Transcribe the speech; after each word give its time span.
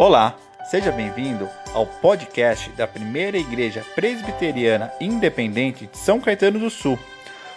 Olá, 0.00 0.34
seja 0.64 0.90
bem-vindo 0.90 1.46
ao 1.74 1.86
podcast 1.86 2.70
da 2.70 2.86
Primeira 2.86 3.36
Igreja 3.36 3.84
Presbiteriana 3.94 4.90
Independente 4.98 5.86
de 5.86 5.98
São 5.98 6.18
Caetano 6.18 6.58
do 6.58 6.70
Sul. 6.70 6.98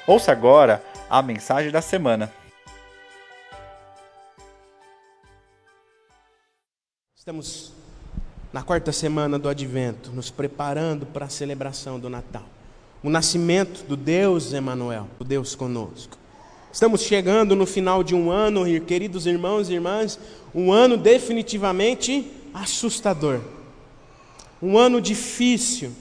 Ouça 0.05 0.33
agora 0.33 0.83
a 1.09 1.21
mensagem 1.21 1.71
da 1.71 1.81
semana. 1.81 2.29
Estamos 7.15 7.71
na 8.51 8.61
quarta 8.61 8.91
semana 8.91 9.39
do 9.39 9.47
Advento, 9.47 10.11
nos 10.11 10.29
preparando 10.29 11.05
para 11.05 11.27
a 11.27 11.29
celebração 11.29 11.97
do 11.97 12.09
Natal. 12.09 12.43
O 13.01 13.09
nascimento 13.09 13.85
do 13.87 13.95
Deus 13.95 14.51
Emanuel, 14.51 15.07
o 15.17 15.23
Deus 15.23 15.55
conosco. 15.55 16.17
Estamos 16.73 17.01
chegando 17.01 17.55
no 17.55 17.67
final 17.67 18.03
de 18.03 18.15
um 18.15 18.31
ano, 18.31 18.63
queridos 18.81 19.27
irmãos 19.27 19.69
e 19.69 19.73
irmãs, 19.73 20.17
um 20.55 20.73
ano 20.73 20.97
definitivamente 20.97 22.31
assustador. 22.51 23.41
Um 24.59 24.75
ano 24.75 24.99
difícil, 24.99 25.91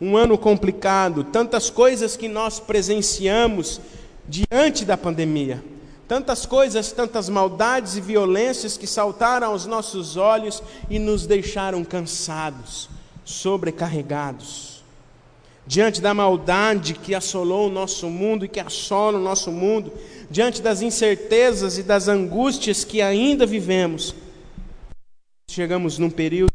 um 0.00 0.16
ano 0.16 0.38
complicado, 0.38 1.24
tantas 1.24 1.68
coisas 1.68 2.16
que 2.16 2.26
nós 2.26 2.58
presenciamos 2.58 3.82
diante 4.26 4.86
da 4.86 4.96
pandemia. 4.96 5.62
Tantas 6.08 6.46
coisas, 6.46 6.90
tantas 6.90 7.28
maldades 7.28 7.98
e 7.98 8.00
violências 8.00 8.78
que 8.78 8.86
saltaram 8.86 9.48
aos 9.48 9.66
nossos 9.66 10.16
olhos 10.16 10.62
e 10.88 10.98
nos 10.98 11.26
deixaram 11.26 11.84
cansados, 11.84 12.88
sobrecarregados 13.26 14.73
diante 15.66 16.00
da 16.00 16.12
maldade 16.12 16.94
que 16.94 17.14
assolou 17.14 17.68
o 17.68 17.72
nosso 17.72 18.08
mundo 18.08 18.44
e 18.44 18.48
que 18.48 18.60
assola 18.60 19.18
o 19.18 19.22
nosso 19.22 19.50
mundo, 19.50 19.92
diante 20.30 20.60
das 20.60 20.82
incertezas 20.82 21.78
e 21.78 21.82
das 21.82 22.08
angústias 22.08 22.84
que 22.84 23.00
ainda 23.00 23.46
vivemos, 23.46 24.14
chegamos 25.50 25.98
num 25.98 26.10
período 26.10 26.52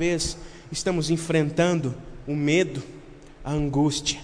vez 0.00 0.36
estamos 0.72 1.10
enfrentando 1.10 1.94
o 2.26 2.34
medo, 2.34 2.82
a 3.44 3.52
angústia, 3.52 4.20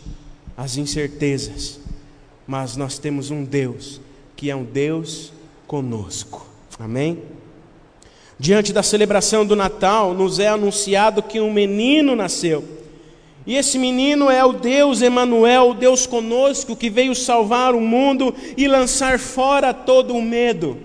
as 0.57 0.77
incertezas, 0.77 1.81
mas 2.47 2.77
nós 2.77 2.99
temos 2.99 3.31
um 3.31 3.45
Deus 3.45 4.01
que 4.35 4.51
é 4.51 4.57
um 4.57 4.65
Deus 4.65 5.33
conosco. 5.67 6.47
Amém? 6.79 7.23
Diante 8.39 8.73
da 8.73 8.83
celebração 8.83 9.47
do 9.47 9.57
Natal, 9.57 10.13
nos 10.13 10.39
é 10.39 10.49
anunciado 10.49 11.23
que 11.23 11.41
um 11.41 11.51
menino 11.51 12.15
nasceu 12.15 12.76
e 13.47 13.55
esse 13.55 13.79
menino 13.79 14.29
é 14.29 14.45
o 14.45 14.53
Deus 14.53 15.01
Emanuel, 15.01 15.71
o 15.71 15.75
Deus 15.75 16.05
conosco, 16.05 16.75
que 16.75 16.91
veio 16.91 17.15
salvar 17.15 17.77
o 17.77 17.81
mundo 17.81 18.35
e 18.57 18.67
lançar 18.67 19.21
fora 19.21 19.73
todo 19.73 20.15
o 20.15 20.23
medo. 20.23 20.77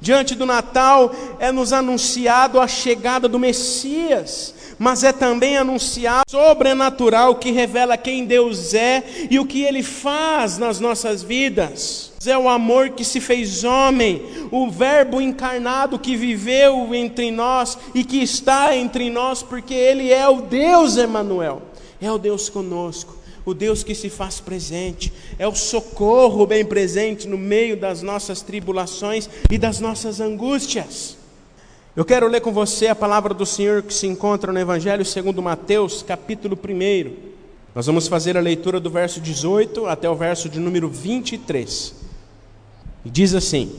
Diante 0.00 0.36
do 0.36 0.46
Natal 0.46 1.12
é 1.40 1.50
nos 1.50 1.72
anunciado 1.72 2.60
a 2.60 2.68
chegada 2.68 3.26
do 3.26 3.38
Messias, 3.38 4.54
mas 4.78 5.02
é 5.02 5.12
também 5.12 5.56
anunciado 5.56 6.22
sobrenatural 6.30 7.34
que 7.34 7.50
revela 7.50 7.96
quem 7.96 8.24
Deus 8.24 8.74
é 8.74 9.02
e 9.28 9.40
o 9.40 9.46
que 9.46 9.62
ele 9.62 9.82
faz 9.82 10.56
nas 10.56 10.78
nossas 10.78 11.20
vidas. 11.20 12.12
É 12.24 12.38
o 12.38 12.48
amor 12.48 12.90
que 12.90 13.04
se 13.04 13.20
fez 13.20 13.64
homem, 13.64 14.22
o 14.52 14.70
Verbo 14.70 15.20
encarnado 15.20 15.98
que 15.98 16.14
viveu 16.14 16.94
entre 16.94 17.32
nós 17.32 17.76
e 17.92 18.04
que 18.04 18.22
está 18.22 18.76
entre 18.76 19.10
nós, 19.10 19.42
porque 19.42 19.74
ele 19.74 20.12
é 20.12 20.28
o 20.28 20.42
Deus 20.42 20.96
Emanuel 20.96 21.62
é 22.00 22.10
o 22.10 22.18
Deus 22.18 22.48
conosco, 22.48 23.16
o 23.44 23.54
Deus 23.54 23.82
que 23.82 23.94
se 23.94 24.08
faz 24.08 24.40
presente, 24.40 25.12
é 25.38 25.46
o 25.46 25.54
socorro 25.54 26.46
bem 26.46 26.64
presente 26.64 27.26
no 27.26 27.38
meio 27.38 27.76
das 27.76 28.02
nossas 28.02 28.42
tribulações 28.42 29.28
e 29.50 29.58
das 29.58 29.80
nossas 29.80 30.20
angústias. 30.20 31.16
Eu 31.96 32.04
quero 32.04 32.28
ler 32.28 32.40
com 32.40 32.52
você 32.52 32.86
a 32.86 32.94
palavra 32.94 33.34
do 33.34 33.44
Senhor 33.44 33.82
que 33.82 33.92
se 33.92 34.06
encontra 34.06 34.52
no 34.52 34.58
Evangelho 34.58 35.04
segundo 35.04 35.42
Mateus, 35.42 36.02
capítulo 36.02 36.56
1. 36.56 37.12
Nós 37.74 37.86
vamos 37.86 38.06
fazer 38.06 38.36
a 38.36 38.40
leitura 38.40 38.78
do 38.78 38.90
verso 38.90 39.20
18 39.20 39.86
até 39.86 40.08
o 40.08 40.14
verso 40.14 40.48
de 40.48 40.60
número 40.60 40.88
23. 40.88 41.94
E 43.04 43.10
diz 43.10 43.34
assim: 43.34 43.72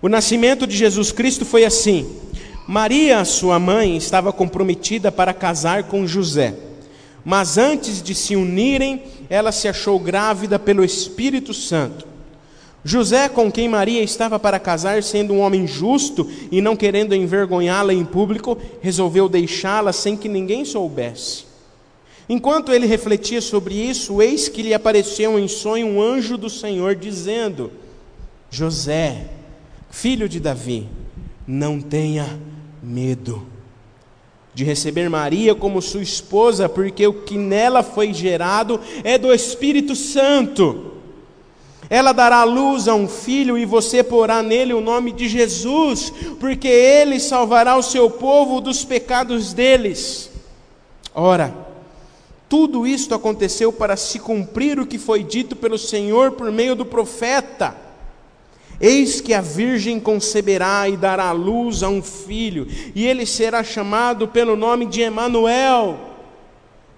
O 0.00 0.08
nascimento 0.08 0.66
de 0.66 0.76
Jesus 0.76 1.10
Cristo 1.10 1.44
foi 1.44 1.64
assim: 1.64 2.08
Maria, 2.68 3.24
sua 3.24 3.58
mãe, 3.58 3.96
estava 3.96 4.32
comprometida 4.32 5.10
para 5.10 5.34
casar 5.34 5.84
com 5.84 6.06
José. 6.06 6.54
Mas 7.24 7.58
antes 7.58 8.02
de 8.02 8.14
se 8.14 8.34
unirem, 8.36 9.02
ela 9.28 9.52
se 9.52 9.68
achou 9.68 9.98
grávida 9.98 10.58
pelo 10.58 10.84
Espírito 10.84 11.52
Santo. 11.52 12.06
José, 12.82 13.28
com 13.28 13.52
quem 13.52 13.68
Maria 13.68 14.02
estava 14.02 14.38
para 14.38 14.58
casar, 14.58 15.02
sendo 15.02 15.34
um 15.34 15.40
homem 15.40 15.66
justo 15.66 16.26
e 16.50 16.62
não 16.62 16.74
querendo 16.74 17.14
envergonhá-la 17.14 17.92
em 17.92 18.04
público, 18.04 18.56
resolveu 18.80 19.28
deixá-la 19.28 19.92
sem 19.92 20.16
que 20.16 20.28
ninguém 20.28 20.64
soubesse. 20.64 21.44
Enquanto 22.26 22.72
ele 22.72 22.86
refletia 22.86 23.40
sobre 23.40 23.74
isso, 23.74 24.22
eis 24.22 24.48
que 24.48 24.62
lhe 24.62 24.72
apareceu 24.72 25.38
em 25.38 25.48
sonho 25.48 25.88
um 25.88 26.00
anjo 26.00 26.38
do 26.38 26.48
Senhor, 26.48 26.94
dizendo: 26.94 27.70
José, 28.48 29.26
filho 29.90 30.28
de 30.28 30.40
Davi, 30.40 30.88
não 31.46 31.80
tenha 31.80 32.40
medo 32.82 33.46
de 34.52 34.64
receber 34.64 35.08
Maria 35.08 35.54
como 35.54 35.80
sua 35.80 36.02
esposa, 36.02 36.68
porque 36.68 37.06
o 37.06 37.12
que 37.12 37.38
nela 37.38 37.82
foi 37.82 38.12
gerado 38.12 38.80
é 39.04 39.16
do 39.16 39.32
Espírito 39.32 39.94
Santo. 39.94 40.92
Ela 41.88 42.12
dará 42.12 42.44
luz 42.44 42.86
a 42.86 42.94
um 42.94 43.08
filho 43.08 43.58
e 43.58 43.64
você 43.64 44.02
porá 44.02 44.42
nele 44.42 44.72
o 44.72 44.80
nome 44.80 45.10
de 45.10 45.28
Jesus, 45.28 46.12
porque 46.38 46.68
ele 46.68 47.18
salvará 47.18 47.76
o 47.76 47.82
seu 47.82 48.08
povo 48.08 48.60
dos 48.60 48.84
pecados 48.84 49.52
deles. 49.52 50.30
Ora, 51.12 51.52
tudo 52.48 52.86
isto 52.86 53.14
aconteceu 53.14 53.72
para 53.72 53.96
se 53.96 54.18
cumprir 54.18 54.78
o 54.78 54.86
que 54.86 54.98
foi 54.98 55.24
dito 55.24 55.56
pelo 55.56 55.78
Senhor 55.78 56.32
por 56.32 56.50
meio 56.52 56.76
do 56.76 56.84
profeta. 56.84 57.89
Eis 58.80 59.20
que 59.20 59.34
a 59.34 59.42
virgem 59.42 60.00
conceberá 60.00 60.88
e 60.88 60.96
dará 60.96 61.30
luz 61.32 61.82
a 61.82 61.88
um 61.88 62.02
filho, 62.02 62.66
e 62.94 63.06
ele 63.06 63.26
será 63.26 63.62
chamado 63.62 64.26
pelo 64.26 64.56
nome 64.56 64.86
de 64.86 65.02
Emanuel. 65.02 65.98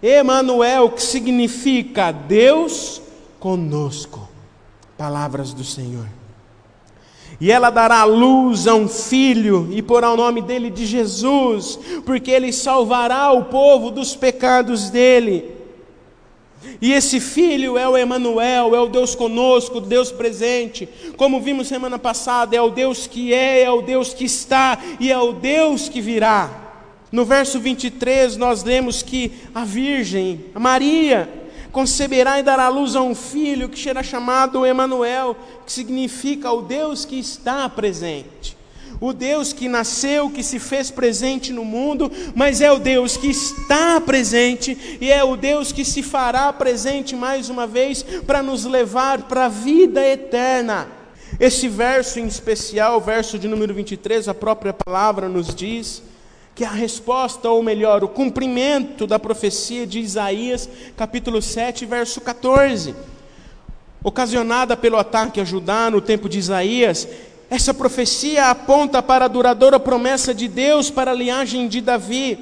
Emanuel, 0.01 0.91
que 0.91 1.03
significa 1.03 2.13
Deus 2.13 3.03
conosco. 3.41 4.29
Palavras 4.97 5.53
do 5.53 5.65
Senhor. 5.65 6.07
E 7.41 7.51
ela 7.51 7.71
dará 7.71 8.05
luz 8.05 8.69
a 8.69 8.75
um 8.75 8.87
filho 8.87 9.69
e 9.73 9.83
porá 9.83 10.13
o 10.13 10.17
nome 10.17 10.41
dele 10.41 10.71
de 10.71 10.87
Jesus, 10.87 11.77
porque 12.07 12.31
ele 12.31 12.53
salvará 12.53 13.33
o 13.33 13.47
povo 13.47 13.91
dos 13.91 14.15
pecados 14.15 14.91
dele. 14.91 15.62
E 16.81 16.93
esse 16.93 17.21
filho 17.21 17.77
é 17.79 17.89
o 17.89 17.97
Emanuel, 17.97 18.75
é 18.75 18.81
o 18.81 18.89
Deus 18.89 19.15
conosco, 19.15 19.81
Deus 19.81 20.11
presente. 20.11 20.89
Como 21.17 21.41
vimos 21.41 21.69
semana 21.69 21.99
passada, 21.99 22.57
é 22.57 22.61
o 22.61 22.71
Deus 22.71 23.07
que 23.07 23.33
é, 23.33 23.63
é 23.63 23.71
o 23.71 23.83
Deus 23.83 24.15
que 24.15 24.25
está 24.25 24.79
e 24.99 25.11
é 25.11 25.19
o 25.19 25.33
Deus 25.33 25.89
que 25.89 26.01
virá. 26.01 26.51
No 27.11 27.25
verso 27.25 27.61
23 27.61 28.37
nós 28.37 28.65
lemos 28.65 29.03
que 29.03 29.33
a 29.55 29.65
virgem, 29.65 30.47
a 30.55 30.61
Maria, 30.61 31.29
conceberá 31.71 32.39
e 32.39 32.43
dará 32.43 32.69
luz 32.69 32.97
a 32.97 33.03
um 33.03 33.15
filho 33.15 33.69
que 33.69 33.79
será 33.79 34.03
chamado 34.03 34.65
Emanuel, 34.65 35.37
que 35.65 35.73
significa 35.73 36.51
o 36.53 36.63
Deus 36.63 37.05
que 37.05 37.19
está 37.19 37.69
presente 37.69 38.62
o 39.03 39.13
Deus 39.13 39.53
que 39.53 39.69
nasceu, 39.69 40.31
que 40.31 40.45
se 40.45 40.61
fez 40.61 40.89
presente 40.89 41.53
no 41.53 41.65
mundo, 41.65 42.09
mas 42.37 42.61
é 42.61 42.71
o 42.71 42.79
Deus 42.79 43.17
que 43.17 43.27
está 43.27 44.01
presente 44.01 44.99
e 45.01 45.11
é 45.11 45.25
o 45.25 45.37
Deus 45.37 45.73
que 45.73 45.85
se 45.85 46.05
fará 46.05 46.53
presente 46.53 47.17
mais 47.17 47.49
uma 47.49 47.67
vez 47.67 48.05
para 48.25 48.45
nos 48.45 48.65
levar 48.65 49.23
para 49.23 49.47
a 49.47 49.49
vida 49.49 50.07
eterna. 50.07 50.87
Esse 51.41 51.67
verso 51.67 52.21
em 52.21 52.29
especial, 52.29 52.99
o 52.99 53.01
verso 53.01 53.41
de 53.41 53.49
número 53.49 53.75
23, 53.75 54.29
a 54.29 54.35
própria 54.35 54.73
palavra 54.73 55.29
nos 55.29 55.53
diz 55.53 56.01
que 56.55 56.65
a 56.65 56.71
resposta, 56.71 57.51
ou 57.51 57.61
melhor, 57.61 58.05
o 58.05 58.09
cumprimento 58.09 59.05
da 59.05 59.19
profecia 59.19 59.85
de 59.85 59.99
Isaías, 59.99 60.69
capítulo 60.97 61.43
7, 61.43 61.85
verso 61.87 62.21
14. 62.21 62.95
Ocasionada 64.05 64.77
pelo 64.77 64.97
ataque 64.97 65.41
a 65.41 65.45
Judá 65.45 65.91
no 65.91 66.01
tempo 66.01 66.29
de 66.29 66.39
Isaías, 66.39 67.09
essa 67.53 67.75
profecia 67.75 68.47
aponta 68.47 69.03
para 69.03 69.27
a 69.27 69.29
duradoura 69.29 69.79
promessa 69.79 70.33
de 70.33 70.49
Deus 70.49 70.91
para 70.91 71.11
a 71.11 71.15
linhagem 71.15 71.69
de 71.69 71.83
Davi. 71.83 72.39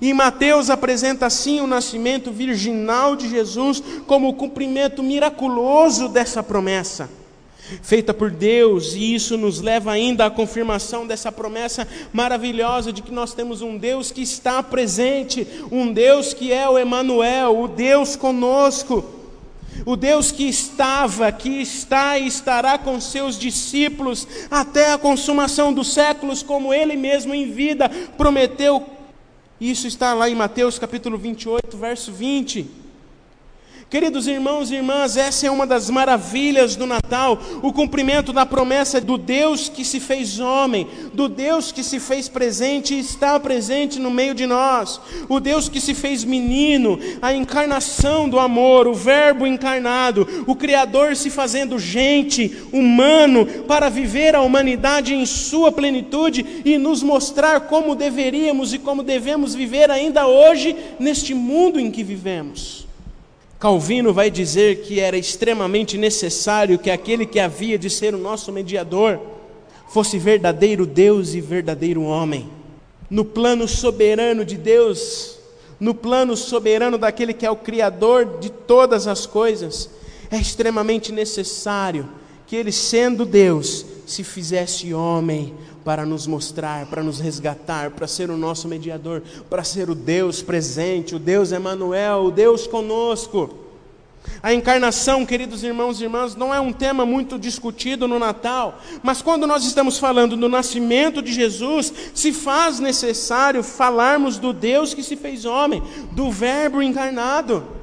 E 0.00 0.10
Mateus 0.14 0.70
apresenta 0.70 1.26
assim 1.26 1.60
o 1.60 1.66
nascimento 1.66 2.32
virginal 2.32 3.14
de 3.14 3.28
Jesus 3.28 3.82
como 4.06 4.26
o 4.26 4.32
cumprimento 4.32 5.02
miraculoso 5.02 6.08
dessa 6.08 6.42
promessa, 6.42 7.10
feita 7.82 8.14
por 8.14 8.30
Deus, 8.30 8.94
e 8.94 9.14
isso 9.14 9.36
nos 9.36 9.60
leva 9.60 9.92
ainda 9.92 10.24
à 10.24 10.30
confirmação 10.30 11.06
dessa 11.06 11.30
promessa 11.30 11.86
maravilhosa 12.10 12.90
de 12.90 13.02
que 13.02 13.12
nós 13.12 13.34
temos 13.34 13.60
um 13.60 13.76
Deus 13.76 14.10
que 14.10 14.22
está 14.22 14.62
presente, 14.62 15.46
um 15.70 15.92
Deus 15.92 16.32
que 16.32 16.50
é 16.50 16.66
o 16.66 16.78
Emanuel, 16.78 17.60
o 17.60 17.68
Deus 17.68 18.16
conosco. 18.16 19.17
O 19.84 19.96
Deus 19.96 20.30
que 20.30 20.48
estava, 20.48 21.30
que 21.32 21.60
está 21.60 22.18
e 22.18 22.26
estará 22.26 22.78
com 22.78 23.00
seus 23.00 23.38
discípulos 23.38 24.26
até 24.50 24.92
a 24.92 24.98
consumação 24.98 25.72
dos 25.72 25.92
séculos, 25.92 26.42
como 26.42 26.72
ele 26.72 26.96
mesmo 26.96 27.34
em 27.34 27.50
vida 27.50 27.88
prometeu. 28.16 28.84
Isso 29.60 29.86
está 29.88 30.14
lá 30.14 30.30
em 30.30 30.34
Mateus 30.34 30.78
capítulo 30.78 31.18
28, 31.18 31.76
verso 31.76 32.12
20. 32.12 32.77
Queridos 33.90 34.26
irmãos 34.26 34.70
e 34.70 34.74
irmãs, 34.74 35.16
essa 35.16 35.46
é 35.46 35.50
uma 35.50 35.66
das 35.66 35.88
maravilhas 35.88 36.76
do 36.76 36.84
Natal, 36.84 37.40
o 37.62 37.72
cumprimento 37.72 38.34
da 38.34 38.44
promessa 38.44 39.00
do 39.00 39.16
Deus 39.16 39.70
que 39.70 39.82
se 39.82 39.98
fez 39.98 40.38
homem, 40.38 40.86
do 41.14 41.26
Deus 41.26 41.72
que 41.72 41.82
se 41.82 41.98
fez 41.98 42.28
presente 42.28 42.92
e 42.92 42.98
está 42.98 43.40
presente 43.40 43.98
no 43.98 44.10
meio 44.10 44.34
de 44.34 44.44
nós, 44.44 45.00
o 45.26 45.40
Deus 45.40 45.70
que 45.70 45.80
se 45.80 45.94
fez 45.94 46.22
menino, 46.22 46.98
a 47.22 47.32
encarnação 47.32 48.28
do 48.28 48.38
amor, 48.38 48.86
o 48.86 48.92
Verbo 48.92 49.46
encarnado, 49.46 50.44
o 50.46 50.54
Criador 50.54 51.16
se 51.16 51.30
fazendo 51.30 51.78
gente, 51.78 52.58
humano, 52.70 53.46
para 53.66 53.88
viver 53.88 54.36
a 54.36 54.42
humanidade 54.42 55.14
em 55.14 55.24
sua 55.24 55.72
plenitude 55.72 56.60
e 56.62 56.76
nos 56.76 57.02
mostrar 57.02 57.60
como 57.60 57.94
deveríamos 57.94 58.74
e 58.74 58.78
como 58.78 59.02
devemos 59.02 59.54
viver 59.54 59.90
ainda 59.90 60.26
hoje 60.26 60.76
neste 61.00 61.32
mundo 61.32 61.80
em 61.80 61.90
que 61.90 62.04
vivemos. 62.04 62.87
Calvino 63.58 64.12
vai 64.12 64.30
dizer 64.30 64.82
que 64.82 65.00
era 65.00 65.18
extremamente 65.18 65.98
necessário 65.98 66.78
que 66.78 66.90
aquele 66.90 67.26
que 67.26 67.40
havia 67.40 67.76
de 67.76 67.90
ser 67.90 68.14
o 68.14 68.18
nosso 68.18 68.52
mediador 68.52 69.18
fosse 69.88 70.16
verdadeiro 70.16 70.86
Deus 70.86 71.34
e 71.34 71.40
verdadeiro 71.40 72.02
homem. 72.02 72.48
No 73.10 73.24
plano 73.24 73.66
soberano 73.66 74.44
de 74.44 74.56
Deus, 74.56 75.38
no 75.80 75.92
plano 75.92 76.36
soberano 76.36 76.96
daquele 76.96 77.32
que 77.32 77.44
é 77.44 77.50
o 77.50 77.56
Criador 77.56 78.38
de 78.38 78.48
todas 78.48 79.08
as 79.08 79.26
coisas, 79.26 79.90
é 80.30 80.36
extremamente 80.36 81.10
necessário 81.10 82.08
que 82.46 82.54
ele, 82.54 82.70
sendo 82.70 83.26
Deus, 83.26 83.84
se 84.06 84.22
fizesse 84.22 84.94
homem 84.94 85.54
para 85.88 86.04
nos 86.04 86.26
mostrar, 86.26 86.84
para 86.84 87.02
nos 87.02 87.18
resgatar, 87.18 87.92
para 87.92 88.06
ser 88.06 88.28
o 88.28 88.36
nosso 88.36 88.68
mediador, 88.68 89.22
para 89.48 89.64
ser 89.64 89.88
o 89.88 89.94
Deus 89.94 90.42
presente, 90.42 91.14
o 91.14 91.18
Deus 91.18 91.50
Emanuel, 91.50 92.24
o 92.24 92.30
Deus 92.30 92.66
conosco. 92.66 93.48
A 94.42 94.52
encarnação, 94.52 95.24
queridos 95.24 95.64
irmãos 95.64 95.98
e 95.98 96.04
irmãs, 96.04 96.36
não 96.36 96.52
é 96.52 96.60
um 96.60 96.74
tema 96.74 97.06
muito 97.06 97.38
discutido 97.38 98.06
no 98.06 98.18
Natal, 98.18 98.82
mas 99.02 99.22
quando 99.22 99.46
nós 99.46 99.64
estamos 99.64 99.98
falando 99.98 100.36
do 100.36 100.46
nascimento 100.46 101.22
de 101.22 101.32
Jesus, 101.32 101.90
se 102.12 102.34
faz 102.34 102.78
necessário 102.78 103.62
falarmos 103.62 104.36
do 104.36 104.52
Deus 104.52 104.92
que 104.92 105.02
se 105.02 105.16
fez 105.16 105.46
homem, 105.46 105.82
do 106.12 106.30
Verbo 106.30 106.82
encarnado. 106.82 107.77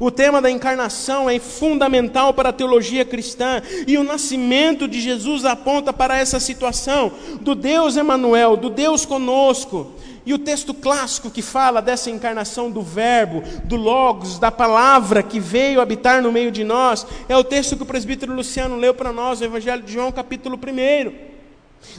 O 0.00 0.10
tema 0.10 0.42
da 0.42 0.50
encarnação 0.50 1.30
é 1.30 1.38
fundamental 1.38 2.34
para 2.34 2.50
a 2.50 2.52
teologia 2.52 3.04
cristã 3.04 3.62
e 3.86 3.96
o 3.96 4.04
nascimento 4.04 4.86
de 4.86 5.00
Jesus 5.00 5.44
aponta 5.44 5.92
para 5.92 6.18
essa 6.18 6.38
situação 6.38 7.10
do 7.40 7.54
Deus 7.54 7.96
Emanuel, 7.96 8.56
do 8.56 8.68
Deus 8.68 9.06
conosco. 9.06 9.92
E 10.26 10.34
o 10.34 10.38
texto 10.38 10.74
clássico 10.74 11.30
que 11.30 11.40
fala 11.40 11.80
dessa 11.80 12.10
encarnação 12.10 12.70
do 12.70 12.82
Verbo, 12.82 13.42
do 13.64 13.76
Logos, 13.76 14.38
da 14.38 14.50
palavra 14.50 15.22
que 15.22 15.40
veio 15.40 15.80
habitar 15.80 16.20
no 16.20 16.30
meio 16.30 16.50
de 16.50 16.64
nós, 16.64 17.06
é 17.30 17.36
o 17.36 17.42
texto 17.42 17.76
que 17.76 17.82
o 17.82 17.86
presbítero 17.86 18.34
Luciano 18.34 18.76
leu 18.76 18.92
para 18.92 19.10
nós, 19.10 19.40
o 19.40 19.44
Evangelho 19.44 19.82
de 19.82 19.90
João, 19.90 20.12
capítulo 20.12 20.58
1. 20.58 21.37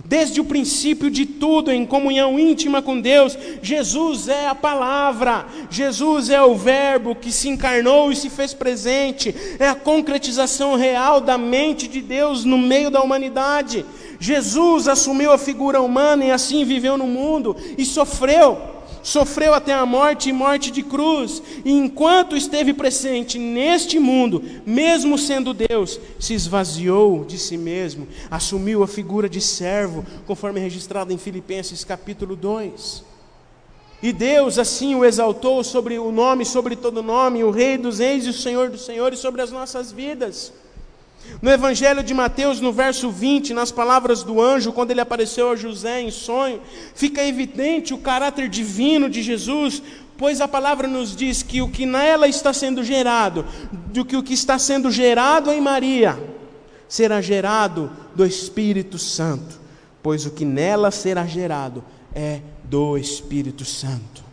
Desde 0.06 0.40
o 0.40 0.46
princípio 0.46 1.10
de 1.10 1.26
tudo, 1.26 1.72
em 1.72 1.86
comunhão 1.86 2.40
íntima 2.40 2.82
com 2.82 3.00
Deus, 3.00 3.38
Jesus 3.62 4.28
é 4.28 4.48
a 4.48 4.56
palavra, 4.56 5.46
Jesus 5.70 6.30
é 6.30 6.42
o 6.42 6.56
Verbo 6.56 7.16
que 7.16 7.32
se 7.32 7.50
encarnou 7.50 8.12
e 8.12 8.16
se 8.16 8.30
fez 8.30 8.54
presente, 8.54 9.36
é 9.60 9.68
a 9.68 9.76
concretização 9.76 10.76
real 10.76 11.20
da 11.20 11.38
mente 11.38 11.88
de 11.88 12.02
Deus 12.02 12.46
no 12.46 12.58
meio 12.58 12.90
da 12.90 13.02
humanidade. 13.02 13.86
Jesus 14.20 14.88
assumiu 14.88 15.32
a 15.32 15.38
figura 15.38 15.82
humana 15.82 16.26
e 16.26 16.32
assim 16.32 16.64
viveu 16.66 16.98
no 16.98 17.08
mundo 17.08 17.56
e 17.78 17.86
sofreu 17.86 18.69
sofreu 19.04 19.54
até 19.54 19.74
a 19.74 19.86
morte 19.86 20.30
e 20.30 20.34
morte 20.34 20.72
de 20.72 20.84
cruz, 20.84 21.42
e 21.64 21.72
enquanto 21.72 22.36
esteve 22.36 22.74
presente 22.74 23.38
neste 23.38 24.00
mundo, 24.00 24.44
mesmo 24.66 25.18
sendo 25.18 25.54
Deus, 25.54 26.00
se 26.20 26.34
esvaziou 26.34 27.24
de 27.26 27.38
si 27.38 27.58
mesmo, 27.58 28.08
assumiu 28.30 28.84
a 28.84 28.88
figura 28.88 29.30
de 29.30 29.42
servo, 29.42 30.06
conforme 30.26 30.60
registrado 30.60 31.14
em 31.14 31.18
Filipenses 31.18 31.84
capítulo 31.84 32.36
2. 32.36 33.04
E 34.02 34.14
Deus 34.14 34.58
assim 34.58 34.96
o 34.96 35.04
exaltou 35.04 35.64
sobre 35.64 36.00
o 36.00 36.12
nome, 36.12 36.46
sobre 36.46 36.76
todo 36.76 37.04
nome, 37.04 37.44
o 37.44 37.52
Rei 37.52 37.78
dos 37.78 38.00
Reis 38.00 38.26
e 38.26 38.30
o 38.30 38.34
Senhor 38.34 38.70
dos 38.70 38.86
Senhores 38.86 39.20
sobre 39.20 39.42
as 39.42 39.52
nossas 39.52 39.92
vidas. 39.92 40.54
No 41.42 41.50
Evangelho 41.50 42.04
de 42.04 42.14
Mateus, 42.14 42.60
no 42.60 42.72
verso 42.74 43.10
20, 43.10 43.54
nas 43.54 43.72
palavras 43.72 44.24
do 44.24 44.42
anjo, 44.42 44.74
quando 44.74 44.92
ele 44.92 45.02
apareceu 45.02 45.52
a 45.52 45.56
José 45.56 46.02
em 46.02 46.12
sonho, 46.12 46.62
fica 46.94 47.24
evidente 47.24 47.94
o 47.94 47.98
caráter 47.98 48.50
divino 48.50 49.10
de 49.10 49.22
Jesus, 49.22 49.82
pois 50.18 50.42
a 50.42 50.48
palavra 50.48 50.88
nos 50.88 51.16
diz 51.16 51.42
que 51.42 51.62
o 51.62 51.70
que 51.70 51.86
nela 51.86 52.28
está 52.28 52.52
sendo 52.52 52.84
gerado, 52.84 53.46
do 53.72 54.04
que 54.04 54.18
o 54.18 54.24
que 54.24 54.34
está 54.34 54.60
sendo 54.60 54.92
gerado 54.92 55.52
em 55.52 55.62
Maria, 55.62 56.20
será 56.90 57.22
gerado 57.22 57.90
do 58.16 58.26
Espírito 58.26 58.98
Santo, 58.98 59.60
pois 60.04 60.26
o 60.26 60.32
que 60.32 60.44
nela 60.44 60.92
será 60.92 61.26
gerado 61.26 61.84
é 62.14 62.42
do 62.64 62.98
Espírito 62.98 63.64
Santo. 63.64 64.29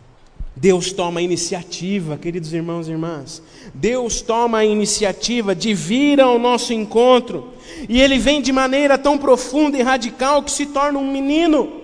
Deus 0.59 0.91
toma 0.91 1.19
a 1.19 1.23
iniciativa, 1.23 2.17
queridos 2.17 2.51
irmãos 2.51 2.87
e 2.87 2.91
irmãs. 2.91 3.43
Deus 3.75 4.21
toma 4.21 4.57
a 4.57 4.65
iniciativa 4.65 5.53
de 5.53 5.71
vir 5.71 6.19
ao 6.19 6.39
nosso 6.39 6.73
encontro. 6.73 7.53
E 7.87 8.01
Ele 8.01 8.17
vem 8.17 8.41
de 8.41 8.51
maneira 8.51 8.97
tão 8.97 9.19
profunda 9.19 9.77
e 9.77 9.83
radical 9.83 10.41
que 10.41 10.49
se 10.49 10.65
torna 10.65 10.97
um 10.97 11.11
menino. 11.11 11.83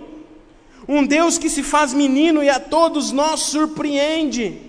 Um 0.87 1.05
Deus 1.05 1.37
que 1.37 1.51
se 1.51 1.61
faz 1.61 1.93
menino 1.93 2.43
e 2.43 2.49
a 2.49 2.59
todos 2.59 3.11
nós 3.11 3.41
surpreende. 3.41 4.59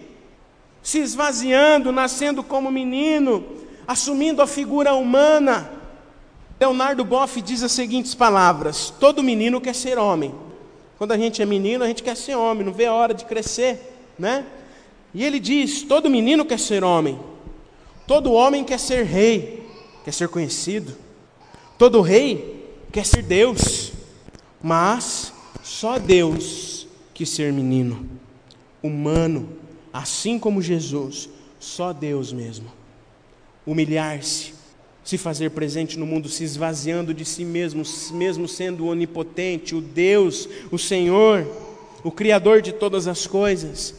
Se 0.82 0.98
esvaziando, 0.98 1.90
nascendo 1.90 2.42
como 2.42 2.70
menino, 2.70 3.42
assumindo 3.88 4.42
a 4.42 4.46
figura 4.46 4.92
humana. 4.92 5.70
Leonardo 6.60 7.06
Boff 7.06 7.40
diz 7.40 7.62
as 7.62 7.72
seguintes 7.72 8.14
palavras: 8.14 8.92
Todo 9.00 9.22
menino 9.22 9.62
quer 9.62 9.74
ser 9.74 9.98
homem. 9.98 10.34
Quando 10.98 11.12
a 11.12 11.18
gente 11.18 11.40
é 11.40 11.46
menino, 11.46 11.82
a 11.82 11.88
gente 11.88 12.02
quer 12.02 12.18
ser 12.18 12.34
homem, 12.34 12.66
não 12.66 12.72
vê 12.72 12.84
a 12.84 12.92
hora 12.92 13.14
de 13.14 13.24
crescer 13.24 13.92
né? 14.18 14.44
E 15.12 15.22
ele 15.24 15.38
diz: 15.38 15.82
todo 15.82 16.10
menino 16.10 16.44
quer 16.44 16.58
ser 16.58 16.82
homem, 16.82 17.18
todo 18.06 18.32
homem 18.32 18.64
quer 18.64 18.78
ser 18.78 19.04
rei, 19.04 19.66
quer 20.04 20.12
ser 20.12 20.28
conhecido, 20.28 20.94
todo 21.78 22.00
rei 22.00 22.66
quer 22.92 23.06
ser 23.06 23.22
Deus, 23.22 23.92
mas 24.62 25.32
só 25.62 25.98
Deus 25.98 26.86
quis 27.12 27.28
ser 27.28 27.52
menino, 27.52 28.08
humano, 28.82 29.48
assim 29.92 30.38
como 30.38 30.60
Jesus, 30.60 31.28
só 31.60 31.92
Deus 31.92 32.32
mesmo. 32.32 32.66
Humilhar-se, 33.66 34.52
se 35.02 35.16
fazer 35.16 35.50
presente 35.50 35.98
no 35.98 36.04
mundo, 36.04 36.28
se 36.28 36.44
esvaziando 36.44 37.14
de 37.14 37.24
si 37.24 37.44
mesmo, 37.44 37.82
mesmo 38.12 38.48
sendo 38.48 38.86
onipotente, 38.86 39.74
o 39.74 39.80
Deus, 39.80 40.48
o 40.70 40.78
Senhor, 40.78 41.46
o 42.04 42.10
Criador 42.10 42.60
de 42.60 42.70
todas 42.70 43.08
as 43.08 43.26
coisas 43.26 43.94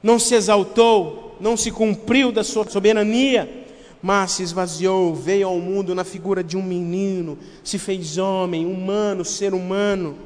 não 0.00 0.18
se 0.18 0.36
exaltou, 0.36 1.36
não 1.40 1.56
se 1.56 1.72
cumpriu 1.72 2.30
da 2.30 2.44
sua 2.44 2.64
soberania, 2.70 3.66
mas 4.00 4.32
se 4.32 4.44
esvaziou, 4.44 5.12
veio 5.12 5.48
ao 5.48 5.58
mundo 5.58 5.94
na 5.94 6.04
figura 6.04 6.42
de 6.42 6.56
um 6.56 6.62
menino, 6.62 7.36
se 7.64 7.78
fez 7.78 8.16
homem, 8.16 8.64
humano, 8.64 9.24
ser 9.24 9.52
humano. 9.52 10.16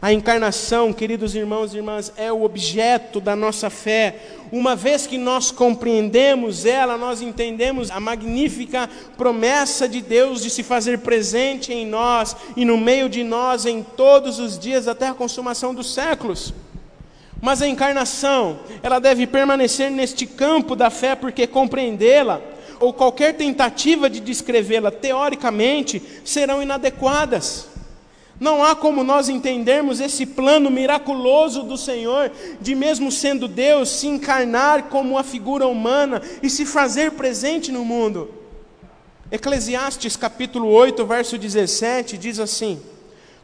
A 0.00 0.12
encarnação, 0.12 0.92
queridos 0.92 1.34
irmãos 1.34 1.72
e 1.72 1.76
irmãs, 1.76 2.12
é 2.16 2.32
o 2.32 2.42
objeto 2.42 3.20
da 3.20 3.36
nossa 3.36 3.70
fé. 3.70 4.16
Uma 4.50 4.74
vez 4.74 5.06
que 5.06 5.16
nós 5.16 5.50
compreendemos 5.50 6.66
ela, 6.66 6.96
nós 6.96 7.22
entendemos 7.22 7.90
a 7.90 8.00
magnífica 8.00 8.88
promessa 9.16 9.88
de 9.88 10.00
Deus 10.00 10.42
de 10.42 10.50
se 10.50 10.62
fazer 10.62 10.98
presente 10.98 11.72
em 11.72 11.86
nós 11.86 12.36
e 12.56 12.64
no 12.64 12.76
meio 12.76 13.08
de 13.08 13.22
nós 13.22 13.64
em 13.64 13.82
todos 13.82 14.38
os 14.38 14.58
dias 14.58 14.88
até 14.88 15.08
a 15.08 15.14
consumação 15.14 15.74
dos 15.74 15.92
séculos. 15.94 16.52
Mas 17.40 17.60
a 17.60 17.66
encarnação, 17.66 18.60
ela 18.84 19.00
deve 19.00 19.26
permanecer 19.26 19.90
neste 19.90 20.26
campo 20.26 20.76
da 20.76 20.90
fé, 20.90 21.16
porque 21.16 21.44
compreendê-la, 21.44 22.40
ou 22.78 22.92
qualquer 22.92 23.34
tentativa 23.34 24.08
de 24.08 24.20
descrevê-la 24.20 24.92
teoricamente, 24.92 26.00
serão 26.24 26.62
inadequadas. 26.62 27.71
Não 28.42 28.64
há 28.64 28.74
como 28.74 29.04
nós 29.04 29.28
entendermos 29.28 30.00
esse 30.00 30.26
plano 30.26 30.68
miraculoso 30.68 31.62
do 31.62 31.76
Senhor, 31.76 32.32
de 32.60 32.74
mesmo 32.74 33.12
sendo 33.12 33.46
Deus, 33.46 33.88
se 33.88 34.08
encarnar 34.08 34.88
como 34.88 35.10
uma 35.10 35.22
figura 35.22 35.68
humana 35.68 36.20
e 36.42 36.50
se 36.50 36.66
fazer 36.66 37.12
presente 37.12 37.70
no 37.70 37.84
mundo. 37.84 38.34
Eclesiastes 39.30 40.16
capítulo 40.16 40.66
8, 40.70 41.06
verso 41.06 41.38
17 41.38 42.18
diz 42.18 42.40
assim: 42.40 42.82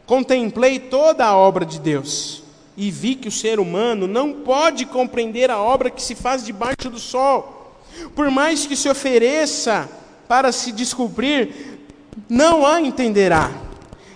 Contemplei 0.05 0.79
toda 0.79 1.23
a 1.23 1.37
obra 1.37 1.65
de 1.65 1.79
Deus 1.79 2.43
e 2.75 2.91
vi 2.91 3.15
que 3.15 3.29
o 3.29 3.31
ser 3.31 3.57
humano 3.57 4.05
não 4.05 4.33
pode 4.33 4.85
compreender 4.85 5.49
a 5.49 5.61
obra 5.61 5.89
que 5.89 6.01
se 6.01 6.13
faz 6.13 6.43
debaixo 6.45 6.89
do 6.89 6.99
sol. 6.99 7.73
Por 8.13 8.29
mais 8.29 8.65
que 8.65 8.75
se 8.75 8.89
ofereça 8.89 9.89
para 10.27 10.51
se 10.51 10.73
descobrir, 10.73 11.79
não 12.27 12.65
a 12.65 12.81
entenderá. 12.81 13.68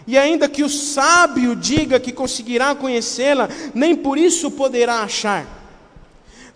E 0.05 0.17
ainda 0.17 0.49
que 0.49 0.63
o 0.63 0.69
sábio 0.69 1.55
diga 1.55 1.99
que 1.99 2.11
conseguirá 2.11 2.75
conhecê-la, 2.75 3.49
nem 3.73 3.95
por 3.95 4.17
isso 4.17 4.51
poderá 4.51 5.01
achar. 5.01 5.45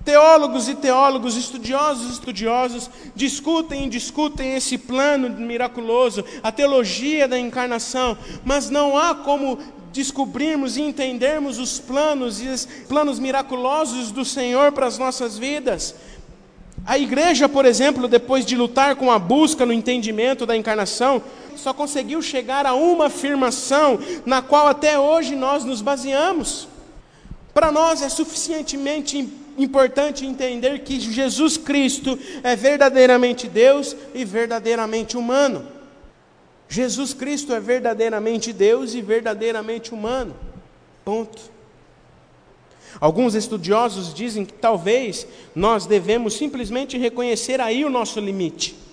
Teólogos 0.03 0.69
e 0.69 0.75
teólogos, 0.75 1.35
estudiosos 1.35 2.07
e 2.07 2.13
estudiosos, 2.13 2.89
discutem 3.13 3.85
e 3.85 3.89
discutem 3.89 4.55
esse 4.55 4.77
plano 4.77 5.29
miraculoso, 5.29 6.23
a 6.41 6.49
teologia 6.49 7.27
da 7.27 7.37
encarnação, 7.37 8.17
mas 8.45 8.69
não 8.69 8.97
há 8.97 9.13
como 9.13 9.59
descobrirmos 9.91 10.77
e 10.77 10.81
entendermos 10.81 11.59
os 11.59 11.79
planos 11.79 12.41
e 12.41 12.47
os 12.47 12.65
planos 12.87 13.19
miraculosos 13.19 14.11
do 14.11 14.23
Senhor 14.23 14.71
para 14.71 14.85
as 14.85 14.97
nossas 14.97 15.37
vidas. 15.37 15.95
A 16.87 16.97
igreja, 16.97 17.49
por 17.49 17.65
exemplo, 17.65 18.07
depois 18.07 18.45
de 18.45 18.55
lutar 18.55 18.95
com 18.95 19.11
a 19.11 19.19
busca 19.19 19.65
no 19.65 19.73
entendimento 19.73 20.45
da 20.45 20.55
encarnação, 20.55 21.21
só 21.53 21.73
conseguiu 21.73 22.21
chegar 22.21 22.65
a 22.65 22.73
uma 22.73 23.07
afirmação 23.07 23.99
na 24.25 24.41
qual 24.41 24.67
até 24.67 24.97
hoje 24.97 25.35
nós 25.35 25.65
nos 25.65 25.81
baseamos. 25.81 26.65
Para 27.53 27.73
nós 27.73 28.01
é 28.01 28.07
suficientemente 28.07 29.27
importante 29.57 30.25
entender 30.25 30.79
que 30.79 30.97
Jesus 30.97 31.57
Cristo 31.57 32.17
é 32.41 32.55
verdadeiramente 32.55 33.49
Deus 33.49 33.93
e 34.15 34.23
verdadeiramente 34.23 35.17
humano. 35.17 35.67
Jesus 36.69 37.13
Cristo 37.13 37.53
é 37.53 37.59
verdadeiramente 37.59 38.53
Deus 38.53 38.93
e 38.93 39.01
verdadeiramente 39.01 39.93
humano. 39.93 40.33
Ponto. 41.03 41.56
Alguns 42.99 43.35
estudiosos 43.35 44.13
dizem 44.13 44.45
que 44.45 44.53
talvez 44.53 45.27
nós 45.55 45.85
devemos 45.85 46.33
simplesmente 46.33 46.97
reconhecer 46.97 47.61
aí 47.61 47.85
o 47.85 47.89
nosso 47.89 48.19
limite. 48.19 48.86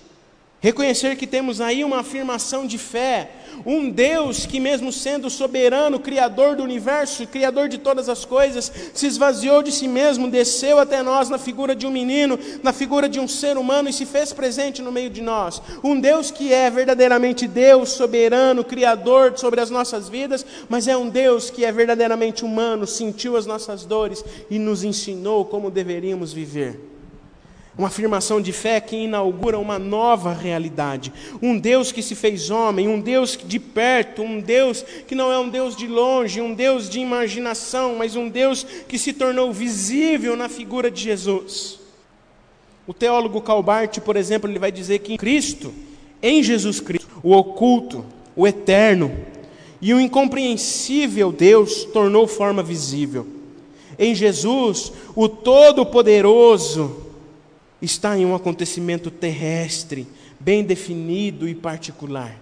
Reconhecer 0.65 1.15
que 1.15 1.27
temos 1.27 1.61
aí 1.61 1.83
uma 1.83 1.99
afirmação 1.99 2.65
de 2.65 2.79
fé, 2.79 3.29
um 3.63 3.87
Deus 3.87 4.47
que, 4.47 4.59
mesmo 4.59 4.91
sendo 4.91 5.29
soberano, 5.29 5.99
Criador 5.99 6.55
do 6.55 6.63
universo, 6.63 7.27
Criador 7.27 7.69
de 7.69 7.77
todas 7.77 8.09
as 8.09 8.25
coisas, 8.25 8.71
se 8.91 9.05
esvaziou 9.05 9.61
de 9.61 9.71
si 9.71 9.87
mesmo, 9.87 10.27
desceu 10.27 10.79
até 10.79 11.03
nós 11.03 11.29
na 11.29 11.37
figura 11.37 11.75
de 11.75 11.85
um 11.85 11.91
menino, 11.91 12.39
na 12.63 12.73
figura 12.73 13.07
de 13.07 13.19
um 13.19 13.27
ser 13.27 13.59
humano 13.59 13.89
e 13.89 13.93
se 13.93 14.07
fez 14.07 14.33
presente 14.33 14.81
no 14.81 14.91
meio 14.91 15.11
de 15.11 15.21
nós. 15.21 15.61
Um 15.83 15.99
Deus 15.99 16.31
que 16.31 16.51
é 16.51 16.67
verdadeiramente 16.71 17.47
Deus, 17.47 17.89
soberano, 17.89 18.63
Criador 18.63 19.37
sobre 19.37 19.61
as 19.61 19.69
nossas 19.69 20.09
vidas, 20.09 20.43
mas 20.67 20.87
é 20.87 20.97
um 20.97 21.09
Deus 21.09 21.51
que 21.51 21.63
é 21.63 21.71
verdadeiramente 21.71 22.43
humano, 22.43 22.87
sentiu 22.87 23.37
as 23.37 23.45
nossas 23.45 23.85
dores 23.85 24.25
e 24.49 24.57
nos 24.57 24.83
ensinou 24.83 25.45
como 25.45 25.69
deveríamos 25.69 26.33
viver. 26.33 26.94
Uma 27.77 27.89
afirmação 27.89 28.39
de 28.39 28.53
fé 28.53 28.79
que 28.79 28.95
inaugura 28.95 29.59
uma 29.59 29.77
nova 29.77 30.33
realidade. 30.33 31.11
Um 31.41 31.57
Deus 31.57 31.91
que 31.91 32.01
se 32.01 32.15
fez 32.15 32.49
homem, 32.49 32.87
um 32.87 33.01
Deus 33.01 33.37
de 33.43 33.59
perto, 33.59 34.21
um 34.21 34.39
Deus 34.39 34.83
que 35.05 35.13
não 35.13 35.31
é 35.31 35.37
um 35.37 35.49
Deus 35.49 35.75
de 35.75 35.85
longe, 35.85 36.39
um 36.39 36.53
Deus 36.53 36.89
de 36.89 36.99
imaginação, 36.99 37.95
mas 37.97 38.15
um 38.15 38.29
Deus 38.29 38.65
que 38.87 38.97
se 38.97 39.11
tornou 39.11 39.51
visível 39.51 40.37
na 40.37 40.47
figura 40.47 40.89
de 40.89 41.01
Jesus. 41.01 41.79
O 42.87 42.93
teólogo 42.93 43.41
Calbart, 43.41 43.99
por 43.99 44.15
exemplo, 44.15 44.49
ele 44.49 44.59
vai 44.59 44.71
dizer 44.71 44.99
que 44.99 45.13
em 45.13 45.17
Cristo, 45.17 45.73
em 46.21 46.41
Jesus 46.41 46.79
Cristo, 46.79 47.09
o 47.21 47.33
oculto, 47.33 48.05
o 48.35 48.47
eterno 48.47 49.11
e 49.81 49.93
o 49.93 49.99
incompreensível 49.99 51.31
Deus 51.31 51.83
tornou 51.85 52.25
forma 52.25 52.63
visível. 52.63 53.27
Em 53.97 54.15
Jesus, 54.15 54.91
o 55.15 55.27
Todo-Poderoso 55.27 57.04
está 57.81 58.17
em 58.17 58.25
um 58.25 58.35
acontecimento 58.35 59.11
terrestre, 59.11 60.07
bem 60.39 60.63
definido 60.63 61.47
e 61.47 61.55
particular, 61.55 62.39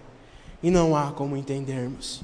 e 0.62 0.70
não 0.70 0.96
há 0.96 1.12
como 1.12 1.36
entendermos. 1.36 2.22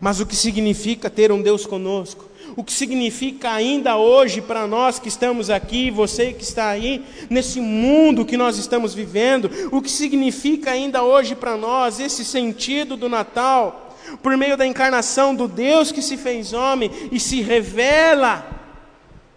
Mas 0.00 0.20
o 0.20 0.26
que 0.26 0.36
significa 0.36 1.08
ter 1.08 1.32
um 1.32 1.40
Deus 1.40 1.64
conosco? 1.64 2.26
O 2.54 2.62
que 2.62 2.72
significa 2.72 3.50
ainda 3.50 3.96
hoje 3.96 4.40
para 4.40 4.66
nós 4.66 4.98
que 4.98 5.08
estamos 5.08 5.50
aqui, 5.50 5.90
você 5.90 6.32
que 6.32 6.42
está 6.42 6.68
aí, 6.68 7.04
nesse 7.28 7.60
mundo 7.60 8.24
que 8.24 8.36
nós 8.36 8.58
estamos 8.58 8.94
vivendo, 8.94 9.50
o 9.72 9.82
que 9.82 9.90
significa 9.90 10.70
ainda 10.70 11.02
hoje 11.02 11.34
para 11.34 11.56
nós 11.56 11.98
esse 11.98 12.24
sentido 12.24 12.96
do 12.96 13.08
Natal, 13.08 13.96
por 14.22 14.36
meio 14.36 14.56
da 14.56 14.66
encarnação 14.66 15.34
do 15.34 15.48
Deus 15.48 15.90
que 15.90 16.02
se 16.02 16.16
fez 16.16 16.52
homem 16.52 16.90
e 17.10 17.18
se 17.18 17.40
revela 17.40 18.46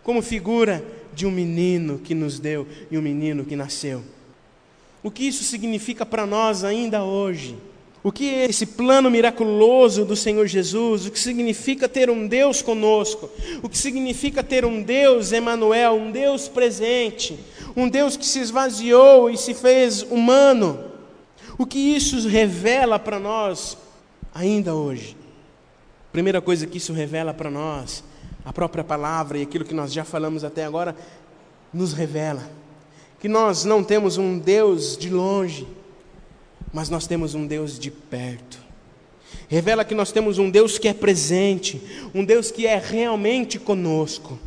como 0.03 0.21
figura 0.21 0.83
de 1.19 1.27
um 1.27 1.31
menino 1.31 1.99
que 1.99 2.15
nos 2.15 2.39
deu 2.39 2.65
e 2.89 2.97
um 2.97 3.01
menino 3.01 3.43
que 3.43 3.53
nasceu. 3.53 4.01
O 5.03 5.11
que 5.11 5.27
isso 5.27 5.43
significa 5.43 6.05
para 6.05 6.25
nós 6.25 6.63
ainda 6.63 7.03
hoje? 7.03 7.57
O 8.01 8.09
que 8.09 8.33
é 8.33 8.45
esse 8.45 8.65
plano 8.65 9.11
miraculoso 9.11 10.05
do 10.05 10.15
Senhor 10.15 10.47
Jesus? 10.47 11.05
O 11.05 11.11
que 11.11 11.19
significa 11.19 11.89
ter 11.89 12.09
um 12.09 12.25
Deus 12.25 12.61
conosco? 12.61 13.29
O 13.61 13.67
que 13.67 13.77
significa 13.77 14.41
ter 14.41 14.63
um 14.63 14.81
Deus 14.81 15.33
Emanuel, 15.33 15.95
um 15.95 16.09
Deus 16.09 16.47
presente, 16.47 17.37
um 17.75 17.89
Deus 17.89 18.15
que 18.15 18.25
se 18.25 18.39
esvaziou 18.39 19.29
e 19.29 19.35
se 19.35 19.53
fez 19.53 20.03
humano? 20.03 20.79
O 21.57 21.65
que 21.65 21.79
isso 21.79 22.25
revela 22.29 22.97
para 22.97 23.19
nós 23.19 23.77
ainda 24.33 24.73
hoje? 24.73 25.17
Primeira 26.13 26.39
coisa 26.39 26.65
que 26.65 26.77
isso 26.77 26.93
revela 26.93 27.33
para 27.33 27.51
nós 27.51 28.05
a 28.49 28.53
própria 28.53 28.83
palavra 28.83 29.37
e 29.37 29.43
aquilo 29.43 29.63
que 29.63 29.75
nós 29.75 29.93
já 29.93 30.03
falamos 30.03 30.43
até 30.43 30.65
agora 30.65 30.95
nos 31.71 31.93
revela 31.93 32.59
que 33.19 33.27
nós 33.27 33.65
não 33.65 33.83
temos 33.83 34.17
um 34.17 34.39
Deus 34.39 34.97
de 34.97 35.09
longe, 35.09 35.67
mas 36.71 36.89
nós 36.89 37.05
temos 37.05 37.35
um 37.35 37.45
Deus 37.45 37.77
de 37.77 37.91
perto. 37.91 38.57
Revela 39.47 39.83
que 39.83 39.93
nós 39.93 40.11
temos 40.11 40.37
um 40.37 40.49
Deus 40.49 40.77
que 40.77 40.87
é 40.87 40.93
presente, 40.93 41.81
um 42.13 42.23
Deus 42.23 42.49
que 42.49 42.65
é 42.65 42.77
realmente 42.77 43.59
conosco. 43.59 44.39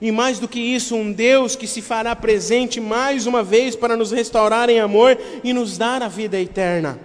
E 0.00 0.10
mais 0.10 0.40
do 0.40 0.48
que 0.48 0.58
isso, 0.58 0.96
um 0.96 1.12
Deus 1.12 1.54
que 1.54 1.66
se 1.66 1.80
fará 1.80 2.16
presente 2.16 2.80
mais 2.80 3.26
uma 3.26 3.42
vez 3.42 3.76
para 3.76 3.96
nos 3.96 4.10
restaurar 4.10 4.68
em 4.68 4.80
amor 4.80 5.16
e 5.44 5.52
nos 5.52 5.78
dar 5.78 6.02
a 6.02 6.08
vida 6.08 6.40
eterna. 6.40 6.98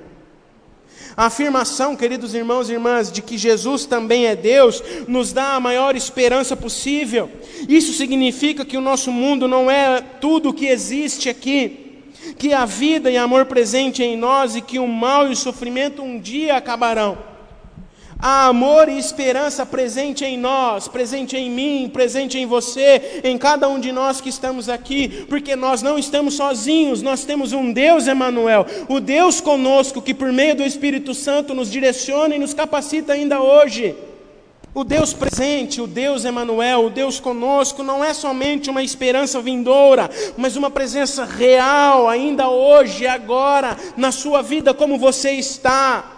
A 1.17 1.25
afirmação, 1.25 1.95
queridos 1.95 2.35
irmãos 2.35 2.69
e 2.69 2.73
irmãs, 2.73 3.11
de 3.11 3.23
que 3.23 3.39
Jesus 3.39 3.87
também 3.87 4.27
é 4.27 4.35
Deus, 4.35 4.83
nos 5.07 5.33
dá 5.33 5.55
a 5.55 5.59
maior 5.59 5.95
esperança 5.95 6.55
possível. 6.55 7.27
Isso 7.67 7.91
significa 7.91 8.63
que 8.63 8.77
o 8.77 8.81
nosso 8.81 9.11
mundo 9.11 9.47
não 9.47 9.69
é 9.69 9.99
tudo 9.99 10.49
o 10.49 10.53
que 10.53 10.67
existe 10.67 11.27
aqui, 11.27 12.03
que 12.37 12.53
a 12.53 12.65
vida 12.65 13.09
e 13.09 13.17
amor 13.17 13.45
presente 13.45 14.03
em 14.03 14.15
nós 14.15 14.55
e 14.55 14.61
que 14.61 14.77
o 14.77 14.87
mal 14.87 15.27
e 15.27 15.31
o 15.31 15.35
sofrimento 15.35 16.03
um 16.03 16.19
dia 16.19 16.55
acabarão. 16.55 17.17
Há 18.19 18.47
amor 18.47 18.89
e 18.89 18.97
esperança 18.97 19.63
presente 19.63 20.25
em 20.25 20.37
nós, 20.37 20.87
presente 20.87 21.37
em 21.37 21.51
mim, 21.51 21.89
presente 21.91 22.37
em 22.37 22.47
você, 22.47 23.21
em 23.23 23.37
cada 23.37 23.69
um 23.69 23.79
de 23.79 23.91
nós 23.91 24.19
que 24.19 24.29
estamos 24.29 24.69
aqui, 24.69 25.25
porque 25.29 25.55
nós 25.55 25.83
não 25.83 25.99
estamos 25.99 26.33
sozinhos, 26.33 27.03
nós 27.03 27.25
temos 27.25 27.53
um 27.53 27.71
Deus 27.71 28.07
Emanuel, 28.07 28.65
o 28.89 28.99
Deus 28.99 29.39
conosco 29.39 30.01
que 30.01 30.15
por 30.15 30.33
meio 30.33 30.55
do 30.55 30.63
Espírito 30.63 31.13
Santo 31.13 31.53
nos 31.53 31.69
direciona 31.69 32.35
e 32.35 32.39
nos 32.39 32.55
capacita 32.55 33.13
ainda 33.13 33.39
hoje. 33.39 33.95
O 34.73 34.83
Deus 34.83 35.13
presente, 35.13 35.79
o 35.79 35.87
Deus 35.87 36.25
Emanuel, 36.25 36.85
o 36.85 36.89
Deus 36.89 37.19
conosco 37.19 37.83
não 37.83 38.03
é 38.03 38.13
somente 38.13 38.69
uma 38.69 38.83
esperança 38.83 39.39
vindoura, 39.41 40.09
mas 40.35 40.55
uma 40.55 40.69
presença 40.71 41.23
real 41.23 42.09
ainda 42.09 42.49
hoje, 42.49 43.05
agora, 43.05 43.77
na 43.95 44.11
sua 44.11 44.41
vida 44.41 44.73
como 44.73 44.97
você 44.97 45.31
está 45.31 46.16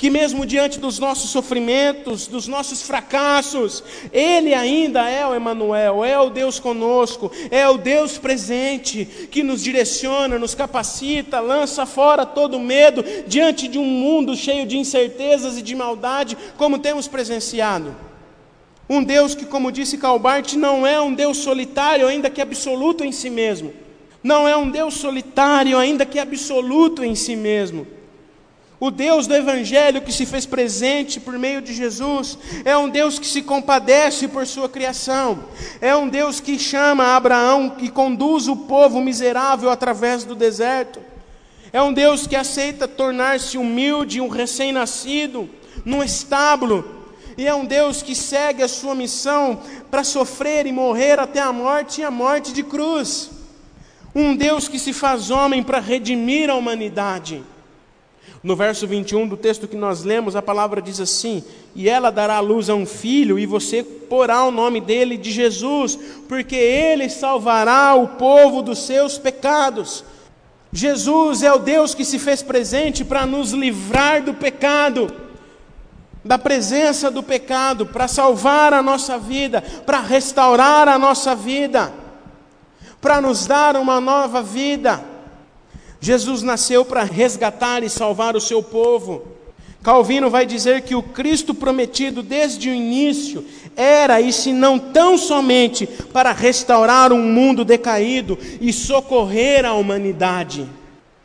que 0.00 0.08
mesmo 0.08 0.46
diante 0.46 0.80
dos 0.80 0.98
nossos 0.98 1.28
sofrimentos, 1.28 2.26
dos 2.26 2.48
nossos 2.48 2.80
fracassos, 2.80 3.84
Ele 4.10 4.54
ainda 4.54 5.06
é 5.10 5.26
o 5.26 5.34
Emanuel, 5.34 6.02
é 6.02 6.18
o 6.18 6.30
Deus 6.30 6.58
conosco, 6.58 7.30
é 7.50 7.68
o 7.68 7.76
Deus 7.76 8.16
presente 8.16 9.04
que 9.30 9.42
nos 9.42 9.62
direciona, 9.62 10.38
nos 10.38 10.54
capacita, 10.54 11.38
lança 11.38 11.84
fora 11.84 12.24
todo 12.24 12.58
medo 12.58 13.04
diante 13.26 13.68
de 13.68 13.78
um 13.78 13.84
mundo 13.84 14.34
cheio 14.34 14.64
de 14.64 14.78
incertezas 14.78 15.58
e 15.58 15.62
de 15.62 15.74
maldade, 15.74 16.34
como 16.56 16.78
temos 16.78 17.06
presenciado. 17.06 17.94
Um 18.88 19.04
Deus 19.04 19.34
que, 19.34 19.44
como 19.44 19.70
disse 19.70 19.98
Calbart, 19.98 20.54
não 20.54 20.86
é 20.86 20.98
um 20.98 21.12
Deus 21.12 21.36
solitário, 21.36 22.08
ainda 22.08 22.30
que 22.30 22.40
absoluto 22.40 23.04
em 23.04 23.12
si 23.12 23.28
mesmo. 23.28 23.74
Não 24.22 24.48
é 24.48 24.56
um 24.56 24.70
Deus 24.70 24.94
solitário, 24.94 25.76
ainda 25.76 26.06
que 26.06 26.18
absoluto 26.18 27.04
em 27.04 27.14
si 27.14 27.36
mesmo 27.36 27.99
o 28.80 28.90
Deus 28.90 29.26
do 29.26 29.34
Evangelho 29.34 30.00
que 30.00 30.10
se 30.10 30.24
fez 30.24 30.46
presente 30.46 31.20
por 31.20 31.38
meio 31.38 31.60
de 31.60 31.74
Jesus 31.74 32.38
é 32.64 32.74
um 32.78 32.88
Deus 32.88 33.18
que 33.18 33.26
se 33.26 33.42
compadece 33.42 34.26
por 34.26 34.46
sua 34.46 34.70
criação, 34.70 35.44
é 35.82 35.94
um 35.94 36.08
Deus 36.08 36.40
que 36.40 36.58
chama 36.58 37.14
Abraão 37.14 37.76
e 37.78 37.90
conduz 37.90 38.48
o 38.48 38.56
povo 38.56 39.02
miserável 39.02 39.68
através 39.68 40.24
do 40.24 40.34
deserto, 40.34 40.98
é 41.70 41.82
um 41.82 41.92
Deus 41.92 42.26
que 42.26 42.34
aceita 42.34 42.88
tornar-se 42.88 43.58
humilde, 43.58 44.18
um 44.18 44.28
recém-nascido, 44.28 45.48
num 45.84 46.02
estábulo, 46.02 47.00
e 47.36 47.46
é 47.46 47.54
um 47.54 47.66
Deus 47.66 48.02
que 48.02 48.14
segue 48.14 48.62
a 48.62 48.68
sua 48.68 48.94
missão 48.94 49.60
para 49.90 50.02
sofrer 50.02 50.66
e 50.66 50.72
morrer 50.72 51.18
até 51.18 51.40
a 51.40 51.52
morte 51.52 52.00
e 52.00 52.04
a 52.04 52.10
morte 52.10 52.52
de 52.52 52.62
cruz. 52.62 53.30
Um 54.14 54.34
Deus 54.34 54.68
que 54.68 54.78
se 54.78 54.92
faz 54.92 55.30
homem 55.30 55.62
para 55.62 55.78
redimir 55.78 56.50
a 56.50 56.54
humanidade. 56.54 57.42
No 58.42 58.56
verso 58.56 58.86
21 58.86 59.28
do 59.28 59.36
texto 59.36 59.68
que 59.68 59.76
nós 59.76 60.02
lemos, 60.02 60.34
a 60.34 60.40
palavra 60.40 60.80
diz 60.80 60.98
assim: 60.98 61.44
E 61.74 61.88
ela 61.90 62.10
dará 62.10 62.36
à 62.36 62.40
luz 62.40 62.70
a 62.70 62.74
um 62.74 62.86
filho, 62.86 63.38
e 63.38 63.44
você 63.44 63.82
porá 63.82 64.44
o 64.44 64.50
nome 64.50 64.80
dele 64.80 65.18
de 65.18 65.30
Jesus, 65.30 65.98
porque 66.26 66.56
ele 66.56 67.10
salvará 67.10 67.94
o 67.94 68.08
povo 68.08 68.62
dos 68.62 68.78
seus 68.78 69.18
pecados. 69.18 70.02
Jesus 70.72 71.42
é 71.42 71.52
o 71.52 71.58
Deus 71.58 71.94
que 71.94 72.04
se 72.04 72.18
fez 72.18 72.42
presente 72.42 73.04
para 73.04 73.26
nos 73.26 73.52
livrar 73.52 74.22
do 74.22 74.32
pecado, 74.32 75.12
da 76.24 76.38
presença 76.38 77.10
do 77.10 77.22
pecado, 77.22 77.84
para 77.84 78.08
salvar 78.08 78.72
a 78.72 78.82
nossa 78.82 79.18
vida, 79.18 79.62
para 79.84 80.00
restaurar 80.00 80.88
a 80.88 80.98
nossa 80.98 81.34
vida, 81.34 81.92
para 83.02 83.20
nos 83.20 83.46
dar 83.46 83.76
uma 83.76 84.00
nova 84.00 84.42
vida. 84.42 85.09
Jesus 86.00 86.42
nasceu 86.42 86.84
para 86.84 87.04
resgatar 87.04 87.82
e 87.82 87.90
salvar 87.90 88.34
o 88.34 88.40
seu 88.40 88.62
povo. 88.62 89.22
Calvino 89.82 90.30
vai 90.30 90.46
dizer 90.46 90.82
que 90.82 90.94
o 90.94 91.02
Cristo 91.02 91.54
prometido 91.54 92.22
desde 92.22 92.68
o 92.68 92.74
início 92.74 93.44
era, 93.76 94.20
e 94.20 94.32
se 94.32 94.52
não 94.52 94.78
tão 94.78 95.16
somente, 95.16 95.86
para 95.86 96.32
restaurar 96.32 97.12
um 97.12 97.22
mundo 97.22 97.64
decaído 97.64 98.38
e 98.60 98.72
socorrer 98.72 99.64
a 99.64 99.74
humanidade 99.74 100.68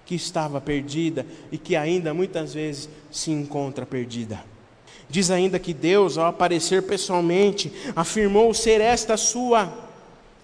que 0.05 0.15
estava 0.15 0.61
perdida 0.61 1.25
e 1.51 1.57
que 1.57 1.75
ainda 1.75 2.13
muitas 2.13 2.53
vezes 2.53 2.89
se 3.11 3.31
encontra 3.31 3.85
perdida. 3.85 4.43
Diz 5.09 5.31
ainda 5.31 5.59
que 5.59 5.73
Deus, 5.73 6.17
ao 6.17 6.27
aparecer 6.27 6.83
pessoalmente, 6.83 7.71
afirmou 7.95 8.53
ser 8.53 8.81
esta 8.81 9.17
sua 9.17 9.71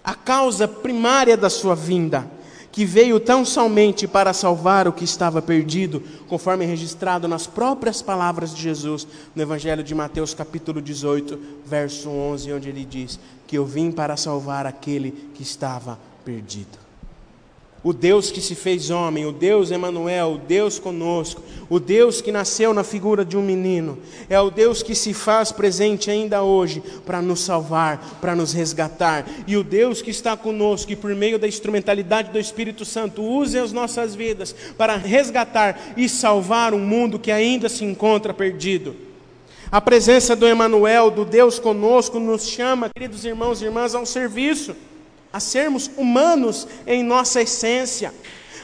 a 0.03 0.15
causa 0.15 0.67
primária 0.67 1.37
da 1.37 1.49
sua 1.49 1.75
vinda 1.75 2.29
que 2.71 2.85
veio 2.85 3.19
tão 3.19 3.43
somente 3.43 4.07
para 4.07 4.33
salvar 4.33 4.87
o 4.87 4.93
que 4.93 5.03
estava 5.03 5.41
perdido, 5.41 6.01
conforme 6.27 6.65
registrado 6.65 7.27
nas 7.27 7.45
próprias 7.45 8.01
palavras 8.01 8.55
de 8.55 8.61
Jesus 8.61 9.07
no 9.35 9.41
Evangelho 9.41 9.83
de 9.83 9.93
Mateus, 9.93 10.33
capítulo 10.33 10.81
18, 10.81 11.39
verso 11.65 12.09
11, 12.09 12.53
onde 12.53 12.69
ele 12.69 12.85
diz: 12.85 13.19
Que 13.45 13.57
eu 13.57 13.65
vim 13.65 13.91
para 13.91 14.15
salvar 14.15 14.65
aquele 14.65 15.11
que 15.33 15.43
estava 15.43 15.99
perdido 16.23 16.90
o 17.83 17.93
Deus 17.93 18.29
que 18.29 18.39
se 18.39 18.53
fez 18.53 18.91
homem, 18.91 19.25
o 19.25 19.31
Deus 19.31 19.71
Emanuel, 19.71 20.33
o 20.33 20.37
Deus 20.37 20.77
conosco, 20.77 21.41
o 21.67 21.79
Deus 21.79 22.21
que 22.21 22.31
nasceu 22.31 22.73
na 22.73 22.83
figura 22.83 23.25
de 23.25 23.35
um 23.35 23.41
menino, 23.41 23.97
é 24.29 24.39
o 24.39 24.51
Deus 24.51 24.83
que 24.83 24.93
se 24.93 25.13
faz 25.13 25.51
presente 25.51 26.11
ainda 26.11 26.43
hoje 26.43 26.83
para 27.05 27.21
nos 27.21 27.39
salvar, 27.39 28.19
para 28.21 28.35
nos 28.35 28.53
resgatar, 28.53 29.27
e 29.47 29.57
o 29.57 29.63
Deus 29.63 30.01
que 30.01 30.11
está 30.11 30.37
conosco 30.37 30.91
e 30.91 30.95
por 30.95 31.13
meio 31.15 31.39
da 31.39 31.47
instrumentalidade 31.47 32.29
do 32.31 32.39
Espírito 32.39 32.85
Santo 32.85 33.23
use 33.23 33.57
as 33.57 33.71
nossas 33.71 34.13
vidas 34.13 34.55
para 34.77 34.95
resgatar 34.95 35.93
e 35.97 36.07
salvar 36.07 36.73
um 36.75 36.79
mundo 36.79 37.17
que 37.17 37.31
ainda 37.31 37.67
se 37.67 37.83
encontra 37.83 38.33
perdido. 38.33 38.95
A 39.71 39.81
presença 39.81 40.35
do 40.35 40.45
Emanuel, 40.45 41.09
do 41.09 41.23
Deus 41.25 41.57
conosco, 41.57 42.19
nos 42.19 42.45
chama, 42.45 42.89
queridos 42.89 43.23
irmãos 43.23 43.61
e 43.61 43.65
irmãs, 43.65 43.95
ao 43.95 44.05
serviço 44.05 44.75
a 45.31 45.39
sermos 45.39 45.89
humanos 45.97 46.67
em 46.85 47.03
nossa 47.03 47.41
essência. 47.41 48.13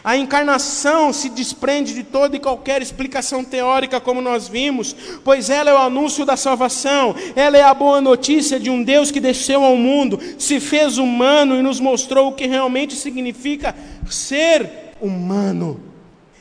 A 0.03 0.15
encarnação 0.15 1.11
se 1.11 1.27
desprende 1.27 1.93
de 1.93 2.01
toda 2.01 2.37
e 2.37 2.39
qualquer 2.39 2.81
explicação 2.81 3.43
teórica, 3.43 3.99
como 3.99 4.21
nós 4.21 4.47
vimos, 4.47 4.95
pois 5.23 5.49
ela 5.49 5.69
é 5.69 5.73
o 5.73 5.77
anúncio 5.77 6.25
da 6.25 6.37
salvação, 6.37 7.13
ela 7.35 7.57
é 7.57 7.63
a 7.63 7.73
boa 7.73 7.99
notícia 7.99 8.57
de 8.57 8.69
um 8.69 8.81
Deus 8.81 9.11
que 9.11 9.19
desceu 9.19 9.65
ao 9.65 9.75
mundo, 9.75 10.17
se 10.37 10.61
fez 10.61 10.97
humano 10.97 11.55
e 11.55 11.61
nos 11.61 11.81
mostrou 11.81 12.29
o 12.29 12.31
que 12.31 12.47
realmente 12.47 12.95
significa 12.95 13.75
ser 14.09 14.93
humano. 15.01 15.77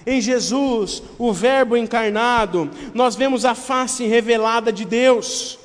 Em 0.07 0.21
Jesus, 0.21 1.03
o 1.19 1.33
Verbo 1.33 1.77
encarnado, 1.77 2.71
nós 2.95 3.17
vemos 3.17 3.45
a 3.45 3.57
face 3.57 4.07
revelada 4.07 4.73
de 4.73 4.85
Deus. 4.85 5.59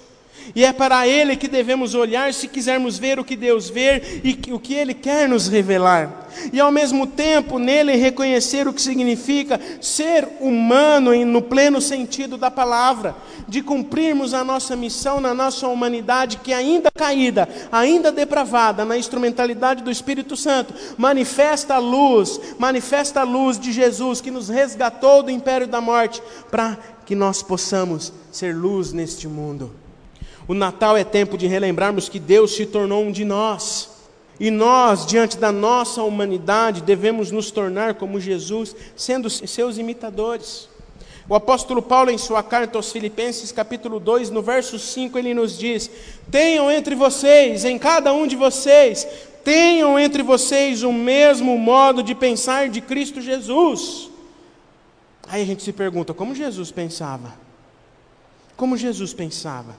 E 0.56 0.66
é 0.66 0.74
para 0.74 1.08
Ele 1.08 1.36
que 1.36 1.48
devemos 1.48 1.96
olhar 1.96 2.34
se 2.34 2.48
quisermos 2.48 2.98
ver 2.98 3.20
o 3.20 3.24
que 3.24 3.36
Deus 3.36 3.70
vê 3.70 4.22
e 4.24 4.54
o 4.54 4.60
que 4.60 4.74
Ele 4.74 4.94
quer 4.94 5.28
nos 5.28 5.48
revelar. 5.48 6.22
E 6.52 6.60
ao 6.60 6.72
mesmo 6.72 7.06
tempo, 7.06 7.60
nele 7.60 7.96
reconhecer 7.96 8.68
o 8.68 8.74
que 8.74 8.82
significa 8.82 9.60
ser 9.80 10.28
humano 10.40 11.14
no 11.26 11.42
pleno 11.42 11.82
sentido 11.82 12.38
da 12.38 12.50
palavra, 12.50 13.16
de 13.48 13.62
cumprirmos 13.62 14.34
a 14.34 14.44
nossa 14.44 14.76
missão 14.76 15.20
na 15.20 15.34
nossa 15.34 15.68
humanidade 15.68 16.38
que 16.38 16.54
ainda 16.54 16.90
caída, 16.92 17.48
ainda 17.72 18.12
depravada, 18.12 18.86
na 18.86 18.98
instrumentalidade 18.98 19.84
do 19.84 19.92
Espírito 19.92 20.36
Santo, 20.36 20.74
manifesta 20.98 21.76
a 21.76 21.80
luz, 21.80 22.40
manifesta 22.58 23.22
a 23.22 23.24
luz 23.24 23.60
de 23.60 23.72
Jesus 23.72 24.22
que 24.22 24.32
nos 24.32 24.50
resgatou 24.50 25.24
do 25.24 25.32
império 25.32 25.68
da 25.68 25.82
morte, 25.82 26.22
para 26.50 26.78
que 27.06 27.16
nós 27.16 27.42
possamos 27.44 28.14
ser 28.32 28.56
luz 28.56 28.94
neste 28.94 29.28
mundo. 29.28 29.81
O 30.48 30.54
Natal 30.54 30.98
é 30.98 31.04
tempo 31.04 31.38
de 31.38 31.48
relembrarmos 31.48 32.10
que 32.10 32.20
Deus 32.20 32.56
se 32.56 32.66
tornou 32.66 33.04
um 33.04 33.12
de 33.12 33.24
nós. 33.24 33.90
E 34.40 34.50
nós, 34.50 35.06
diante 35.06 35.38
da 35.38 35.52
nossa 35.52 36.02
humanidade, 36.02 36.82
devemos 36.82 37.30
nos 37.30 37.52
tornar 37.52 37.94
como 37.96 38.20
Jesus, 38.20 38.76
sendo 38.96 39.30
seus 39.30 39.78
imitadores. 39.78 40.68
O 41.30 41.36
apóstolo 41.36 41.82
Paulo, 41.82 42.10
em 42.10 42.18
sua 42.18 42.42
carta 42.42 42.78
aos 42.78 42.92
Filipenses, 42.92 43.52
capítulo 43.52 44.00
2, 44.00 44.32
no 44.32 44.42
verso 44.42 44.80
5, 44.80 45.18
ele 45.18 45.34
nos 45.34 45.58
diz: 45.58 45.90
Tenham 46.32 46.72
entre 46.72 46.96
vocês, 46.96 47.64
em 47.64 47.78
cada 47.78 48.12
um 48.12 48.26
de 48.26 48.36
vocês, 48.36 49.08
tenham 49.44 50.00
entre 50.00 50.24
vocês 50.24 50.82
o 50.82 50.92
mesmo 50.92 51.58
modo 51.58 52.02
de 52.02 52.16
pensar 52.16 52.68
de 52.70 52.82
Cristo 52.82 53.22
Jesus. 53.22 54.10
Aí 55.28 55.44
a 55.44 55.46
gente 55.46 55.62
se 55.62 55.72
pergunta: 55.72 56.14
como 56.14 56.34
Jesus 56.34 56.72
pensava? 56.72 57.34
Como 58.58 58.76
Jesus 58.76 59.14
pensava? 59.14 59.76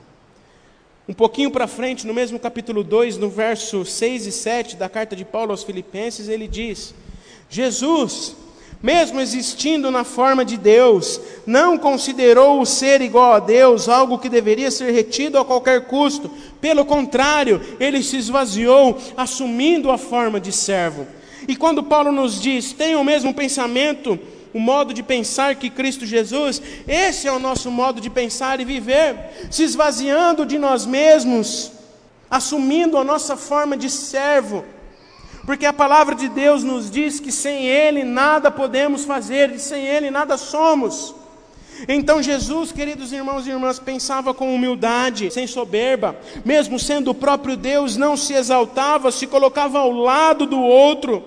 Um 1.08 1.12
pouquinho 1.12 1.50
para 1.50 1.66
frente, 1.66 2.06
no 2.06 2.14
mesmo 2.14 2.38
capítulo 2.38 2.84
2, 2.84 3.16
no 3.16 3.28
verso 3.28 3.84
6 3.84 4.26
e 4.26 4.32
7 4.32 4.76
da 4.76 4.88
carta 4.88 5.16
de 5.16 5.24
Paulo 5.24 5.50
aos 5.50 5.64
Filipenses, 5.64 6.28
ele 6.28 6.46
diz: 6.46 6.94
Jesus, 7.50 8.36
mesmo 8.80 9.20
existindo 9.20 9.90
na 9.90 10.04
forma 10.04 10.44
de 10.44 10.56
Deus, 10.56 11.20
não 11.44 11.76
considerou 11.76 12.60
o 12.60 12.66
ser 12.66 13.00
igual 13.00 13.32
a 13.32 13.40
Deus 13.40 13.88
algo 13.88 14.18
que 14.18 14.28
deveria 14.28 14.70
ser 14.70 14.92
retido 14.92 15.38
a 15.38 15.44
qualquer 15.44 15.86
custo. 15.86 16.30
Pelo 16.60 16.84
contrário, 16.84 17.60
ele 17.80 18.00
se 18.00 18.16
esvaziou, 18.16 18.96
assumindo 19.16 19.90
a 19.90 19.98
forma 19.98 20.38
de 20.38 20.52
servo. 20.52 21.04
E 21.48 21.56
quando 21.56 21.82
Paulo 21.82 22.12
nos 22.12 22.40
diz: 22.40 22.72
tenha 22.72 22.98
o 22.98 23.04
mesmo 23.04 23.34
pensamento 23.34 24.16
o 24.54 24.60
modo 24.60 24.92
de 24.92 25.02
pensar 25.02 25.54
que 25.56 25.70
Cristo 25.70 26.04
Jesus, 26.04 26.60
esse 26.86 27.26
é 27.26 27.32
o 27.32 27.38
nosso 27.38 27.70
modo 27.70 28.00
de 28.00 28.10
pensar 28.10 28.60
e 28.60 28.64
viver, 28.64 29.48
se 29.50 29.62
esvaziando 29.62 30.44
de 30.44 30.58
nós 30.58 30.84
mesmos, 30.84 31.72
assumindo 32.30 32.98
a 32.98 33.04
nossa 33.04 33.36
forma 33.36 33.76
de 33.76 33.88
servo, 33.88 34.64
porque 35.44 35.66
a 35.66 35.72
palavra 35.72 36.14
de 36.14 36.28
Deus 36.28 36.62
nos 36.62 36.90
diz 36.90 37.18
que 37.18 37.32
sem 37.32 37.66
Ele 37.66 38.04
nada 38.04 38.50
podemos 38.50 39.04
fazer 39.04 39.50
e 39.50 39.58
sem 39.58 39.84
Ele 39.86 40.10
nada 40.10 40.36
somos. 40.36 41.14
Então 41.88 42.22
Jesus, 42.22 42.70
queridos 42.70 43.12
irmãos 43.12 43.46
e 43.46 43.50
irmãs, 43.50 43.78
pensava 43.78 44.32
com 44.32 44.54
humildade, 44.54 45.30
sem 45.30 45.46
soberba, 45.46 46.16
mesmo 46.44 46.78
sendo 46.78 47.10
o 47.10 47.14
próprio 47.14 47.56
Deus, 47.56 47.96
não 47.96 48.16
se 48.16 48.34
exaltava, 48.34 49.10
se 49.10 49.26
colocava 49.26 49.78
ao 49.80 49.90
lado 49.90 50.46
do 50.46 50.60
outro. 50.60 51.24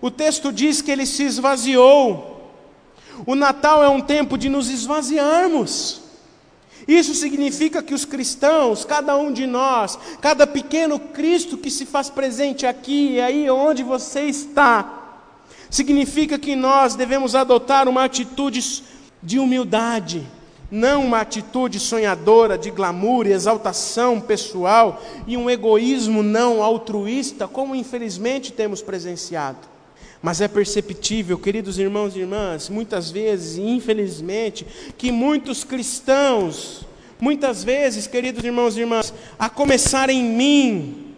O 0.00 0.10
texto 0.10 0.52
diz 0.52 0.80
que 0.80 0.90
ele 0.90 1.04
se 1.04 1.24
esvaziou, 1.24 2.31
o 3.26 3.34
Natal 3.34 3.82
é 3.82 3.88
um 3.88 4.00
tempo 4.00 4.36
de 4.36 4.48
nos 4.48 4.68
esvaziarmos. 4.70 6.02
Isso 6.86 7.14
significa 7.14 7.82
que 7.82 7.94
os 7.94 8.04
cristãos, 8.04 8.84
cada 8.84 9.16
um 9.16 9.32
de 9.32 9.46
nós, 9.46 9.98
cada 10.20 10.46
pequeno 10.46 10.98
Cristo 10.98 11.56
que 11.56 11.70
se 11.70 11.86
faz 11.86 12.10
presente 12.10 12.66
aqui 12.66 13.12
e 13.12 13.20
aí 13.20 13.48
onde 13.48 13.82
você 13.82 14.22
está, 14.22 15.20
significa 15.70 16.38
que 16.38 16.56
nós 16.56 16.94
devemos 16.94 17.34
adotar 17.34 17.88
uma 17.88 18.04
atitude 18.04 18.82
de 19.22 19.38
humildade, 19.38 20.26
não 20.70 21.04
uma 21.04 21.20
atitude 21.20 21.78
sonhadora 21.78 22.58
de 22.58 22.70
glamour 22.70 23.26
e 23.26 23.32
exaltação 23.32 24.20
pessoal 24.20 25.00
e 25.26 25.36
um 25.36 25.48
egoísmo 25.48 26.22
não 26.22 26.62
altruísta, 26.62 27.46
como 27.46 27.76
infelizmente 27.76 28.52
temos 28.52 28.82
presenciado. 28.82 29.71
Mas 30.22 30.40
é 30.40 30.46
perceptível, 30.46 31.36
queridos 31.36 31.78
irmãos 31.78 32.14
e 32.14 32.20
irmãs, 32.20 32.68
muitas 32.68 33.10
vezes, 33.10 33.58
infelizmente, 33.58 34.64
que 34.96 35.10
muitos 35.10 35.64
cristãos, 35.64 36.86
muitas 37.20 37.64
vezes, 37.64 38.06
queridos 38.06 38.44
irmãos 38.44 38.76
e 38.76 38.80
irmãs, 38.80 39.12
a 39.36 39.50
começar 39.50 40.08
em 40.08 40.22
mim, 40.22 41.12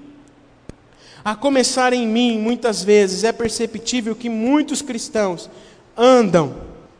a 1.22 1.36
começar 1.36 1.92
em 1.92 2.08
mim, 2.08 2.38
muitas 2.38 2.82
vezes 2.82 3.24
é 3.24 3.32
perceptível 3.32 4.16
que 4.16 4.30
muitos 4.30 4.80
cristãos 4.80 5.50
andam 5.94 6.54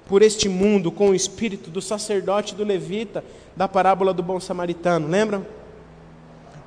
por 0.07 0.21
este 0.21 0.47
mundo 0.47 0.93
com 0.93 1.09
o 1.09 1.15
espírito 1.15 1.71
do 1.71 1.81
sacerdote 1.81 2.55
do 2.55 2.65
levita 2.65 3.25
da 3.57 3.67
parábola 3.67 4.13
do 4.13 4.23
bom 4.23 4.39
samaritano, 4.39 5.09
lembram? 5.09 5.47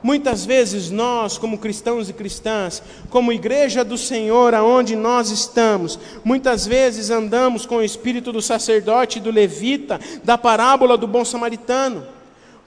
Muitas 0.01 0.45
vezes 0.45 0.91
nós, 0.91 1.37
como 1.37 1.57
cristãos 1.57 2.07
e 2.07 2.13
cristãs, 2.13 2.83
como 3.09 3.33
igreja 3.33 3.83
do 3.83 3.97
Senhor 3.97 4.53
aonde 4.53 4.95
nós 4.95 5.31
estamos, 5.31 5.99
muitas 6.23 6.67
vezes 6.67 7.09
andamos 7.09 7.65
com 7.65 7.77
o 7.77 7.83
espírito 7.83 8.31
do 8.31 8.41
sacerdote 8.41 9.17
e 9.17 9.21
do 9.21 9.31
levita, 9.31 9.99
da 10.23 10.37
parábola 10.37 10.97
do 10.97 11.07
bom 11.07 11.25
samaritano. 11.25 12.05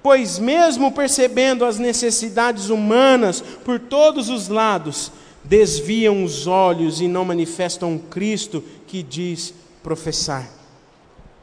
Pois 0.03 0.39
mesmo 0.39 0.91
percebendo 0.93 1.65
as 1.65 1.79
necessidades 1.79 2.69
humanas 2.69 3.41
por 3.65 3.79
todos 3.79 4.29
os 4.29 4.49
lados, 4.49 5.13
desviam 5.45 6.25
os 6.25 6.47
olhos 6.47 7.01
e 7.01 7.07
não 7.07 7.25
manifestam 7.25 7.97
Cristo 7.99 8.63
que 8.87 9.03
diz 9.03 9.55
professar. 9.83 10.49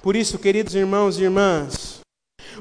Por 0.02 0.16
isso, 0.16 0.38
queridos 0.38 0.76
irmãos 0.76 1.18
e 1.18 1.24
irmãs, 1.24 1.97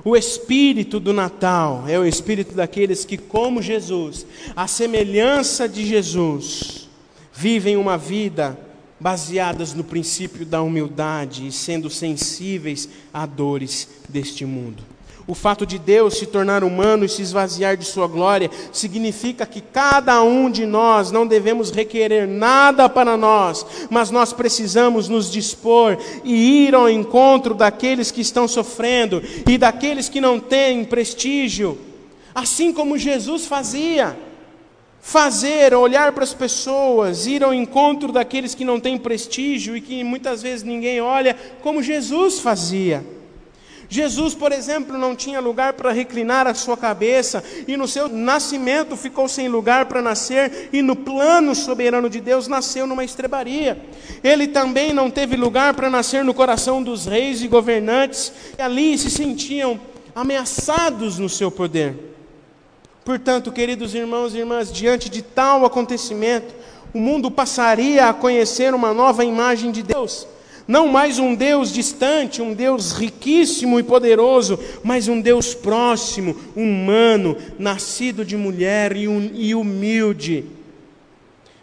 o 0.04 0.16
espírito 0.16 1.00
do 1.00 1.12
Natal 1.12 1.84
é 1.88 1.98
o 1.98 2.04
espírito 2.04 2.54
daqueles 2.54 3.04
que, 3.04 3.16
como 3.16 3.62
Jesus, 3.62 4.26
a 4.54 4.66
semelhança 4.66 5.68
de 5.68 5.84
Jesus, 5.84 6.88
vivem 7.32 7.76
uma 7.76 7.98
vida 7.98 8.58
baseadas 8.98 9.74
no 9.74 9.84
princípio 9.84 10.46
da 10.46 10.62
humildade 10.62 11.46
e 11.46 11.52
sendo 11.52 11.90
sensíveis 11.90 12.88
a 13.12 13.26
dores 13.26 13.88
deste 14.08 14.44
mundo. 14.44 14.95
O 15.28 15.34
fato 15.34 15.66
de 15.66 15.76
Deus 15.76 16.18
se 16.18 16.26
tornar 16.26 16.62
humano 16.62 17.04
e 17.04 17.08
se 17.08 17.20
esvaziar 17.20 17.76
de 17.76 17.84
sua 17.84 18.06
glória 18.06 18.48
significa 18.72 19.44
que 19.44 19.60
cada 19.60 20.22
um 20.22 20.48
de 20.48 20.64
nós 20.64 21.10
não 21.10 21.26
devemos 21.26 21.72
requerer 21.72 22.28
nada 22.28 22.88
para 22.88 23.16
nós, 23.16 23.66
mas 23.90 24.12
nós 24.12 24.32
precisamos 24.32 25.08
nos 25.08 25.28
dispor 25.28 25.98
e 26.22 26.66
ir 26.66 26.76
ao 26.76 26.88
encontro 26.88 27.54
daqueles 27.54 28.12
que 28.12 28.20
estão 28.20 28.46
sofrendo 28.46 29.20
e 29.48 29.58
daqueles 29.58 30.08
que 30.08 30.20
não 30.20 30.38
têm 30.38 30.84
prestígio, 30.84 31.76
assim 32.32 32.72
como 32.72 32.96
Jesus 32.96 33.46
fazia. 33.46 34.16
Fazer, 35.00 35.72
olhar 35.72 36.12
para 36.12 36.24
as 36.24 36.34
pessoas, 36.34 37.26
ir 37.26 37.42
ao 37.42 37.54
encontro 37.54 38.12
daqueles 38.12 38.56
que 38.56 38.64
não 38.64 38.80
têm 38.80 38.98
prestígio 38.98 39.76
e 39.76 39.80
que 39.80 40.02
muitas 40.02 40.42
vezes 40.42 40.64
ninguém 40.64 41.00
olha, 41.00 41.36
como 41.62 41.82
Jesus 41.82 42.40
fazia. 42.40 43.15
Jesus, 43.88 44.34
por 44.34 44.52
exemplo, 44.52 44.98
não 44.98 45.14
tinha 45.14 45.40
lugar 45.40 45.74
para 45.74 45.92
reclinar 45.92 46.46
a 46.46 46.54
sua 46.54 46.76
cabeça, 46.76 47.42
e 47.68 47.76
no 47.76 47.86
seu 47.86 48.08
nascimento 48.08 48.96
ficou 48.96 49.28
sem 49.28 49.48
lugar 49.48 49.86
para 49.86 50.02
nascer, 50.02 50.70
e 50.72 50.82
no 50.82 50.96
plano 50.96 51.54
soberano 51.54 52.10
de 52.10 52.20
Deus 52.20 52.48
nasceu 52.48 52.86
numa 52.86 53.04
estrebaria. 53.04 53.80
Ele 54.24 54.48
também 54.48 54.92
não 54.92 55.10
teve 55.10 55.36
lugar 55.36 55.74
para 55.74 55.88
nascer 55.88 56.24
no 56.24 56.34
coração 56.34 56.82
dos 56.82 57.06
reis 57.06 57.42
e 57.42 57.48
governantes, 57.48 58.32
que 58.56 58.62
ali 58.62 58.98
se 58.98 59.10
sentiam 59.10 59.78
ameaçados 60.14 61.18
no 61.18 61.28
seu 61.28 61.50
poder. 61.50 62.14
Portanto, 63.04 63.52
queridos 63.52 63.94
irmãos 63.94 64.34
e 64.34 64.38
irmãs, 64.38 64.72
diante 64.72 65.08
de 65.08 65.22
tal 65.22 65.64
acontecimento, 65.64 66.52
o 66.92 66.98
mundo 66.98 67.30
passaria 67.30 68.08
a 68.08 68.14
conhecer 68.14 68.74
uma 68.74 68.92
nova 68.92 69.24
imagem 69.24 69.70
de 69.70 69.82
Deus 69.82 70.26
não 70.66 70.88
mais 70.88 71.18
um 71.18 71.34
Deus 71.34 71.72
distante, 71.72 72.42
um 72.42 72.52
Deus 72.52 72.92
riquíssimo 72.92 73.78
e 73.78 73.82
poderoso, 73.82 74.58
mas 74.82 75.06
um 75.06 75.20
Deus 75.20 75.54
próximo, 75.54 76.36
humano, 76.56 77.36
nascido 77.58 78.24
de 78.24 78.36
mulher 78.36 78.96
e 78.96 79.54
humilde. 79.54 80.44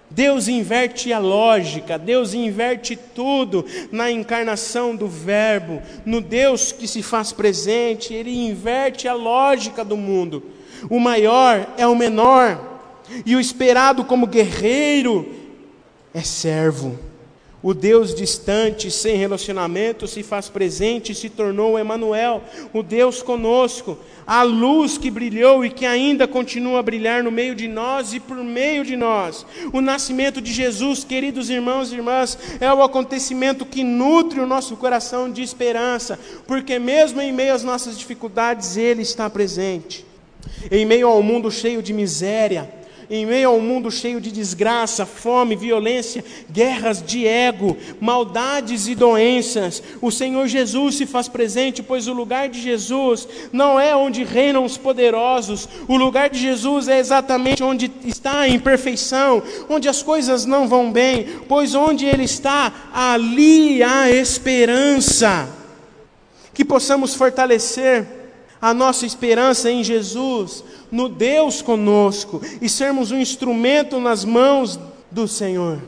Deus 0.09 0.47
inverte 0.47 1.11
a 1.11 1.17
lógica, 1.17 1.97
Deus 1.97 2.33
inverte 2.33 2.95
tudo 2.95 3.65
na 3.91 4.11
encarnação 4.11 4.95
do 4.95 5.07
Verbo, 5.07 5.81
no 6.05 6.21
Deus 6.21 6.71
que 6.71 6.87
se 6.87 7.01
faz 7.01 7.31
presente, 7.31 8.13
Ele 8.13 8.45
inverte 8.45 9.07
a 9.07 9.13
lógica 9.13 9.83
do 9.83 9.97
mundo. 9.97 10.43
O 10.89 10.99
maior 10.99 11.67
é 11.77 11.87
o 11.87 11.95
menor, 11.95 12.79
e 13.25 13.35
o 13.35 13.39
esperado 13.39 14.05
como 14.05 14.27
guerreiro 14.27 15.27
é 16.13 16.21
servo. 16.21 16.97
O 17.63 17.73
Deus 17.73 18.13
distante, 18.13 18.91
sem 18.91 19.15
relacionamento, 19.15 20.05
se 20.05 20.21
faz 20.21 20.49
presente 20.49 21.13
e 21.13 21.15
se 21.15 21.29
tornou 21.29 21.79
Emanuel, 21.79 22.43
o 22.73 22.83
Deus 22.83 23.23
conosco, 23.23 23.97
a 24.27 24.43
luz 24.43 24.97
que 24.97 25.09
brilhou 25.09 25.63
e 25.63 25.69
que 25.69 25.85
ainda 25.85 26.27
continua 26.27 26.79
a 26.79 26.83
brilhar 26.83 27.23
no 27.23 27.31
meio 27.31 27.55
de 27.55 27.69
nós 27.69 28.13
e 28.13 28.19
por 28.19 28.35
meio 28.35 28.83
de 28.83 28.97
nós. 28.97 29.45
O 29.71 29.79
nascimento 29.79 30.41
de 30.41 30.51
Jesus, 30.51 31.05
queridos 31.05 31.49
irmãos 31.49 31.93
e 31.93 31.95
irmãs, 31.95 32.37
é 32.59 32.71
o 32.73 32.83
acontecimento 32.83 33.65
que 33.65 33.81
nutre 33.81 34.41
o 34.41 34.47
nosso 34.47 34.75
coração 34.75 35.31
de 35.31 35.41
esperança, 35.41 36.19
porque 36.45 36.77
mesmo 36.77 37.21
em 37.21 37.31
meio 37.31 37.53
às 37.53 37.63
nossas 37.63 37.97
dificuldades, 37.97 38.75
ele 38.75 39.03
está 39.03 39.29
presente. 39.29 40.05
Em 40.69 40.85
meio 40.85 41.07
ao 41.07 41.23
mundo 41.23 41.49
cheio 41.49 41.81
de 41.81 41.93
miséria, 41.93 42.69
em 43.09 43.25
meio 43.25 43.49
a 43.49 43.51
um 43.51 43.61
mundo 43.61 43.91
cheio 43.91 44.19
de 44.19 44.31
desgraça, 44.31 45.05
fome, 45.05 45.55
violência, 45.55 46.23
guerras 46.51 47.01
de 47.01 47.27
ego, 47.27 47.77
maldades 47.99 48.87
e 48.87 48.95
doenças, 48.95 49.81
o 50.01 50.11
Senhor 50.11 50.47
Jesus 50.47 50.95
se 50.95 51.05
faz 51.05 51.27
presente, 51.27 51.83
pois 51.83 52.07
o 52.07 52.13
lugar 52.13 52.49
de 52.49 52.61
Jesus 52.61 53.27
não 53.51 53.79
é 53.79 53.95
onde 53.95 54.23
reinam 54.23 54.65
os 54.65 54.77
poderosos, 54.77 55.67
o 55.87 55.97
lugar 55.97 56.29
de 56.29 56.39
Jesus 56.39 56.87
é 56.87 56.99
exatamente 56.99 57.63
onde 57.63 57.91
está 58.05 58.41
a 58.41 58.49
imperfeição, 58.49 59.43
onde 59.69 59.87
as 59.87 60.01
coisas 60.01 60.45
não 60.45 60.67
vão 60.67 60.91
bem, 60.91 61.25
pois 61.47 61.75
onde 61.75 62.05
Ele 62.05 62.23
está, 62.23 62.89
ali 62.93 63.81
há 63.83 64.09
esperança. 64.09 65.49
Que 66.53 66.63
possamos 66.63 67.15
fortalecer 67.15 68.22
a 68.63 68.73
nossa 68.73 69.05
esperança 69.05 69.69
em 69.69 69.83
Jesus, 69.83 70.63
no 70.89 71.09
Deus 71.09 71.61
conosco 71.61 72.41
e 72.61 72.69
sermos 72.69 73.11
um 73.11 73.19
instrumento 73.19 73.99
nas 73.99 74.23
mãos 74.23 74.79
do 75.11 75.27
Senhor. 75.27 75.81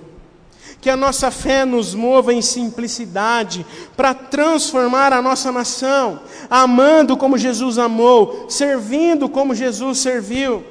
Que 0.81 0.89
a 0.89 0.97
nossa 0.97 1.31
fé 1.31 1.63
nos 1.63 1.95
mova 1.95 2.33
em 2.33 2.41
simplicidade 2.41 3.65
para 3.95 4.13
transformar 4.13 5.13
a 5.13 5.21
nossa 5.21 5.53
nação, 5.53 6.19
amando 6.49 7.15
como 7.15 7.37
Jesus 7.37 7.77
amou, 7.77 8.47
servindo 8.49 9.29
como 9.29 9.55
Jesus 9.55 9.99
serviu. 9.99 10.61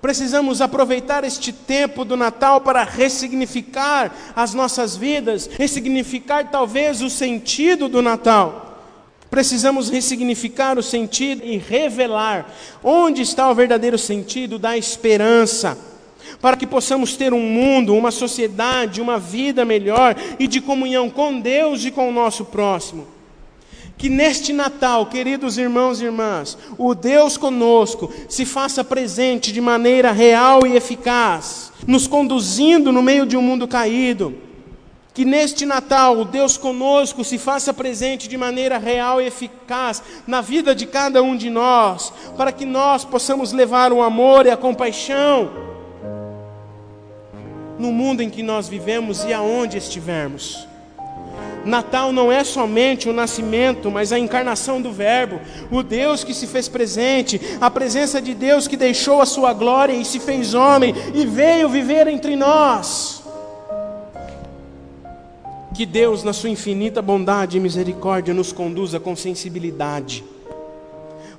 Precisamos 0.00 0.62
aproveitar 0.62 1.24
este 1.24 1.52
tempo 1.52 2.06
do 2.06 2.16
Natal 2.16 2.62
para 2.62 2.84
ressignificar 2.84 4.10
as 4.34 4.54
nossas 4.54 4.96
vidas, 4.96 5.46
ressignificar 5.58 6.50
talvez 6.50 7.02
o 7.02 7.10
sentido 7.10 7.86
do 7.86 8.00
Natal 8.00 8.64
Precisamos 9.34 9.90
ressignificar 9.90 10.78
o 10.78 10.82
sentido 10.82 11.44
e 11.44 11.56
revelar 11.56 12.48
onde 12.84 13.20
está 13.22 13.50
o 13.50 13.54
verdadeiro 13.54 13.98
sentido 13.98 14.60
da 14.60 14.78
esperança, 14.78 15.76
para 16.40 16.56
que 16.56 16.64
possamos 16.64 17.16
ter 17.16 17.34
um 17.34 17.40
mundo, 17.40 17.96
uma 17.96 18.12
sociedade, 18.12 19.00
uma 19.00 19.18
vida 19.18 19.64
melhor 19.64 20.14
e 20.38 20.46
de 20.46 20.60
comunhão 20.60 21.10
com 21.10 21.40
Deus 21.40 21.84
e 21.84 21.90
com 21.90 22.08
o 22.08 22.12
nosso 22.12 22.44
próximo. 22.44 23.08
Que 23.98 24.08
neste 24.08 24.52
Natal, 24.52 25.06
queridos 25.06 25.58
irmãos 25.58 26.00
e 26.00 26.04
irmãs, 26.04 26.56
o 26.78 26.94
Deus 26.94 27.36
conosco 27.36 28.14
se 28.28 28.46
faça 28.46 28.84
presente 28.84 29.52
de 29.52 29.60
maneira 29.60 30.12
real 30.12 30.64
e 30.64 30.76
eficaz, 30.76 31.72
nos 31.88 32.06
conduzindo 32.06 32.92
no 32.92 33.02
meio 33.02 33.26
de 33.26 33.36
um 33.36 33.42
mundo 33.42 33.66
caído 33.66 34.44
que 35.14 35.24
neste 35.24 35.64
Natal 35.64 36.18
o 36.18 36.24
Deus 36.24 36.58
conosco 36.58 37.22
se 37.22 37.38
faça 37.38 37.72
presente 37.72 38.28
de 38.28 38.36
maneira 38.36 38.76
real 38.78 39.22
e 39.22 39.26
eficaz 39.26 40.02
na 40.26 40.40
vida 40.40 40.74
de 40.74 40.86
cada 40.86 41.22
um 41.22 41.36
de 41.36 41.48
nós, 41.48 42.12
para 42.36 42.50
que 42.50 42.66
nós 42.66 43.04
possamos 43.04 43.52
levar 43.52 43.92
o 43.92 44.02
amor 44.02 44.44
e 44.44 44.50
a 44.50 44.56
compaixão 44.56 45.48
no 47.78 47.92
mundo 47.92 48.22
em 48.22 48.30
que 48.30 48.42
nós 48.42 48.68
vivemos 48.68 49.24
e 49.24 49.32
aonde 49.32 49.78
estivermos. 49.78 50.66
Natal 51.64 52.12
não 52.12 52.30
é 52.30 52.44
somente 52.44 53.08
o 53.08 53.12
nascimento, 53.12 53.90
mas 53.90 54.12
a 54.12 54.18
encarnação 54.18 54.82
do 54.82 54.92
Verbo, 54.92 55.40
o 55.70 55.82
Deus 55.82 56.22
que 56.22 56.34
se 56.34 56.46
fez 56.46 56.68
presente, 56.68 57.40
a 57.60 57.70
presença 57.70 58.20
de 58.20 58.34
Deus 58.34 58.68
que 58.68 58.76
deixou 58.76 59.22
a 59.22 59.26
sua 59.26 59.52
glória 59.52 59.94
e 59.94 60.04
se 60.04 60.18
fez 60.18 60.54
homem 60.54 60.94
e 61.14 61.24
veio 61.24 61.68
viver 61.68 62.06
entre 62.06 62.36
nós. 62.36 63.13
Que 65.74 65.84
Deus, 65.84 66.22
na 66.22 66.32
sua 66.32 66.50
infinita 66.50 67.02
bondade 67.02 67.56
e 67.56 67.60
misericórdia, 67.60 68.32
nos 68.32 68.52
conduza 68.52 69.00
com 69.00 69.16
sensibilidade, 69.16 70.22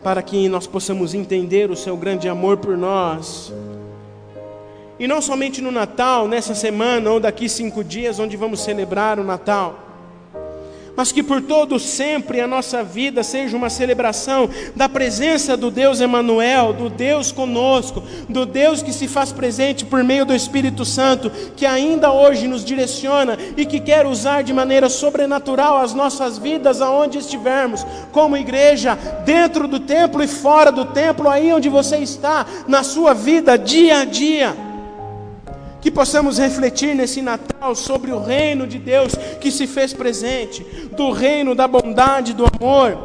para 0.04 0.22
que 0.22 0.50
nós 0.50 0.68
possamos 0.68 1.14
entender 1.14 1.72
o 1.72 1.76
seu 1.76 1.96
grande 1.96 2.28
amor 2.28 2.58
por 2.58 2.76
nós. 2.76 3.54
E 5.00 5.08
não 5.08 5.22
somente 5.22 5.62
no 5.62 5.72
Natal, 5.72 6.28
nessa 6.28 6.54
semana 6.54 7.10
ou 7.12 7.20
daqui 7.20 7.48
cinco 7.48 7.82
dias, 7.82 8.20
onde 8.20 8.36
vamos 8.36 8.60
celebrar 8.60 9.22
o 9.22 9.24
Natal, 9.24 9.85
mas 10.96 11.12
que 11.12 11.22
por 11.22 11.42
todo 11.42 11.80
sempre 11.80 12.40
a 12.40 12.48
nossa 12.48 12.84
vida 12.84 13.24
seja 13.24 13.56
uma 13.56 13.70
celebração 13.70 14.50
da 14.76 14.88
presença 14.88 15.58
do 15.58 15.70
Deus 15.70 16.00
Emanuel, 16.00 16.74
do 16.74 16.90
Deus 16.90 17.32
conosco, 17.32 18.04
do 18.30 18.46
Deus 18.46 18.82
que 18.82 18.94
se 18.94 19.08
faz 19.08 19.32
presente 19.32 19.86
por 19.86 20.04
meio 20.04 20.26
do 20.26 20.34
Espírito 20.34 20.86
Santo, 20.86 21.32
que 21.56 21.66
ainda 21.66 22.12
hoje 22.12 22.48
nos 22.48 22.64
direciona 22.64 23.38
e 23.58 23.66
que 23.66 23.80
quer 23.80 24.06
usar 24.06 24.44
de 24.44 24.54
maneira 24.54 24.90
sobrenatural 24.90 25.78
as 25.78 25.94
nossas 25.94 26.38
vidas 26.38 26.82
aonde 26.82 27.18
estivermos, 27.18 27.86
como 28.12 28.38
igreja, 28.38 28.98
dentro 29.26 29.68
do 29.68 29.80
templo 29.80 30.24
e 30.24 30.28
fora 30.28 30.72
do 30.72 30.86
templo, 30.86 31.30
aí 31.30 31.52
onde 31.54 31.70
você 31.70 31.98
está, 31.98 32.46
na 32.68 32.84
sua 32.84 33.14
vida 33.14 33.58
dia 33.58 34.00
a 34.00 34.06
dia 34.06 34.65
que 35.86 35.92
possamos 35.92 36.40
refletir 36.40 36.96
nesse 36.96 37.22
Natal 37.22 37.76
sobre 37.76 38.12
o 38.12 38.18
reino 38.20 38.66
de 38.66 38.80
Deus 38.80 39.14
que 39.40 39.52
se 39.52 39.68
fez 39.68 39.94
presente, 39.94 40.64
do 40.98 41.12
reino 41.12 41.54
da 41.54 41.68
bondade, 41.68 42.34
do 42.34 42.44
amor, 42.44 42.98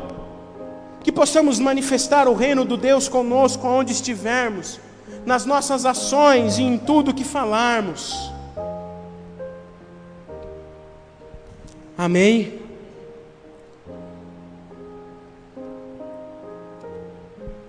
que 1.05 1.13
possamos 1.13 1.59
manifestar 1.59 2.27
o 2.27 2.33
reino 2.33 2.65
do 2.65 2.79
Deus 2.79 3.07
conosco 3.07 3.69
onde 3.69 3.93
estivermos, 3.93 4.81
nas 5.27 5.45
nossas 5.45 5.85
ações 5.85 6.57
e 6.57 6.63
em 6.63 6.79
tudo 6.79 7.13
que 7.13 7.23
falarmos. 7.23 8.33
Amém. 11.99 12.61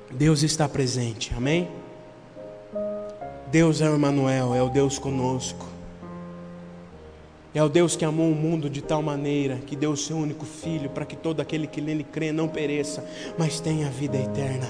Deus 0.10 0.42
está 0.42 0.70
presente, 0.70 1.34
amém? 1.36 1.81
Deus 3.52 3.82
é 3.82 3.90
o 3.90 3.96
Emmanuel, 3.98 4.56
é 4.56 4.64
o 4.64 4.70
Deus 4.70 4.98
conosco. 4.98 5.66
É 7.54 7.62
o 7.62 7.68
Deus 7.68 7.98
que 7.98 8.06
amou 8.06 8.32
o 8.32 8.36
mundo 8.36 8.70
de 8.70 8.82
tal 8.82 9.02
maneira 9.02 9.58
que 9.58 9.76
deu 9.76 9.92
o 9.92 9.98
seu 9.98 10.16
único 10.16 10.46
filho 10.46 10.90
para 10.90 11.04
que 11.04 11.18
todo 11.18 11.42
aquele 11.42 11.68
que 11.68 11.82
nele 11.82 12.06
crê 12.06 12.32
não 12.32 12.48
pereça, 12.48 13.06
mas 13.38 13.60
tenha 13.60 13.90
vida 13.90 14.18
eterna. 14.18 14.70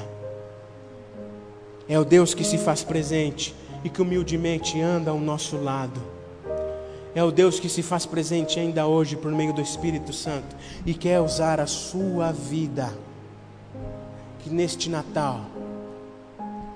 É 1.88 2.00
o 2.00 2.04
Deus 2.04 2.34
que 2.34 2.44
se 2.44 2.58
faz 2.58 2.84
presente 2.84 3.54
e 3.84 3.90
que 3.90 4.02
humildemente 4.02 4.82
anda 4.82 5.12
ao 5.12 5.20
nosso 5.20 5.58
lado. 5.58 6.02
É 7.14 7.24
o 7.24 7.30
Deus 7.30 7.60
que 7.60 7.70
se 7.70 7.84
faz 7.84 8.08
presente 8.08 8.60
ainda 8.60 8.88
hoje 8.88 9.16
por 9.16 9.32
meio 9.32 9.54
do 9.54 9.62
Espírito 9.62 10.12
Santo 10.12 10.56
e 10.88 10.96
quer 10.96 11.22
usar 11.22 11.60
a 11.60 11.68
sua 11.68 12.32
vida. 12.32 12.92
Que 14.40 14.50
neste 14.50 14.90
Natal 14.90 15.46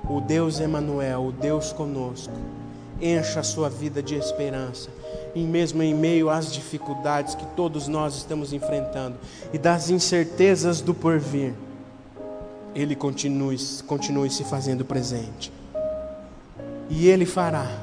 o 0.09 0.21
Deus 0.21 0.59
Emanuel, 0.59 1.27
o 1.27 1.31
Deus 1.31 1.73
conosco, 1.73 2.33
encha 3.01 3.39
a 3.39 3.43
sua 3.43 3.69
vida 3.69 4.01
de 4.01 4.15
esperança, 4.15 4.89
e 5.33 5.41
mesmo 5.41 5.83
em 5.83 5.93
meio 5.93 6.29
às 6.29 6.51
dificuldades 6.53 7.35
que 7.35 7.45
todos 7.47 7.87
nós 7.87 8.15
estamos 8.15 8.53
enfrentando 8.53 9.17
e 9.51 9.57
das 9.57 9.89
incertezas 9.89 10.79
do 10.79 10.93
porvir, 10.93 11.53
Ele 12.73 12.95
continue, 12.95 13.57
continue 13.85 14.29
se 14.29 14.43
fazendo 14.43 14.85
presente. 14.85 15.51
E 16.89 17.07
Ele 17.07 17.25
fará, 17.25 17.79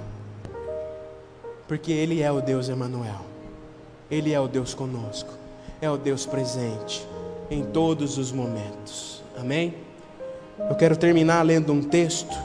porque 1.69 1.93
Ele 1.93 2.23
é 2.23 2.33
o 2.33 2.41
Deus 2.41 2.69
Emanuel, 2.69 3.21
Ele 4.11 4.33
é 4.33 4.41
o 4.41 4.49
Deus 4.49 4.73
conosco, 4.73 5.31
é 5.81 5.91
o 5.91 5.99
Deus 5.99 6.25
presente 6.25 7.07
em 7.51 7.65
todos 7.65 8.17
os 8.17 8.33
momentos. 8.33 9.23
Amém? 9.37 9.75
Eu 10.69 10.77
quero 10.77 10.97
terminar 10.97 11.43
lendo 11.43 11.73
um 11.73 11.83
texto 11.83 12.37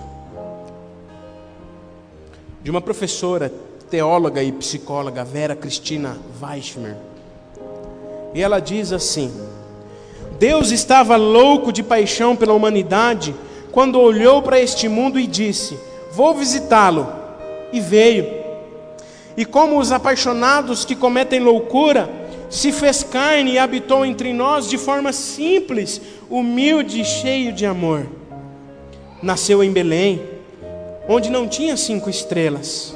de 2.61 2.71
uma 2.71 2.81
professora, 2.81 3.51
teóloga 3.89 4.43
e 4.43 4.51
psicóloga, 4.51 5.23
Vera 5.23 5.55
Cristina 5.55 6.17
Weichmer. 6.41 6.97
E 8.33 8.41
ela 8.41 8.59
diz 8.59 8.91
assim: 8.91 9.31
Deus 10.39 10.71
estava 10.71 11.15
louco 11.15 11.71
de 11.71 11.81
paixão 11.81 12.35
pela 12.35 12.53
humanidade 12.53 13.33
quando 13.71 13.99
olhou 13.99 14.41
para 14.41 14.59
este 14.59 14.89
mundo 14.89 15.19
e 15.19 15.27
disse: 15.27 15.77
Vou 16.11 16.33
visitá-lo. 16.33 17.07
E 17.71 17.79
veio. 17.79 18.25
E 19.35 19.45
como 19.45 19.77
os 19.77 19.91
apaixonados 19.91 20.83
que 20.83 20.95
cometem 20.95 21.39
loucura, 21.39 22.09
se 22.49 22.71
fez 22.71 23.03
carne 23.03 23.53
e 23.53 23.59
habitou 23.59 24.05
entre 24.05 24.33
nós 24.33 24.69
de 24.69 24.77
forma 24.77 25.11
simples, 25.11 26.01
humilde 26.29 27.01
e 27.01 27.05
cheio 27.05 27.53
de 27.53 27.65
amor. 27.65 28.07
Nasceu 29.21 29.63
em 29.63 29.71
Belém, 29.71 30.21
onde 31.07 31.29
não 31.29 31.47
tinha 31.47 31.75
cinco 31.75 32.09
estrelas, 32.09 32.95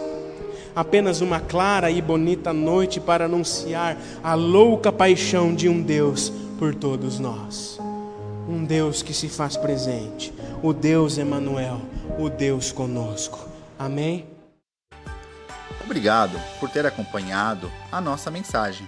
apenas 0.76 1.22
uma 1.22 1.39
clara 1.39 1.89
e 1.89 2.02
bonita 2.02 2.54
noite 2.54 3.00
para 3.00 3.26
anunciar 3.26 3.98
a 4.24 4.34
louca 4.34 4.91
paixão 4.91 5.54
de 5.56 5.67
um 5.67 5.82
Deus 5.82 6.32
por 6.60 6.76
todos 6.76 7.20
nós. 7.20 7.80
Um 8.48 8.63
Deus 8.65 9.02
que 9.02 9.13
se 9.13 9.30
faz 9.30 9.56
presente, 9.56 10.34
o 10.62 10.74
Deus 10.74 11.17
Emanuel, 11.17 11.82
o 12.20 12.30
Deus 12.30 12.72
conosco. 12.72 13.39
Amém. 13.80 14.26
Obrigado 15.84 16.39
por 16.60 16.70
ter 16.70 16.86
acompanhado 16.86 17.72
a 17.91 18.00
nossa 18.00 18.30
mensagem. 18.30 18.88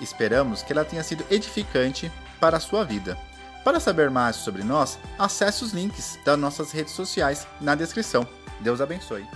Esperamos 0.00 0.62
que 0.62 0.72
ela 0.72 0.84
tenha 0.84 1.02
sido 1.02 1.24
edificante 1.30 2.10
para 2.38 2.58
a 2.58 2.60
sua 2.60 2.84
vida. 2.84 3.18
Para 3.66 3.80
saber 3.80 4.10
mais 4.10 4.36
sobre 4.36 4.62
nós, 4.62 4.96
acesse 5.18 5.64
os 5.64 5.72
links 5.72 6.20
das 6.24 6.38
nossas 6.38 6.70
redes 6.70 6.92
sociais 6.92 7.48
na 7.60 7.74
descrição. 7.74 8.24
Deus 8.60 8.80
abençoe. 8.80 9.26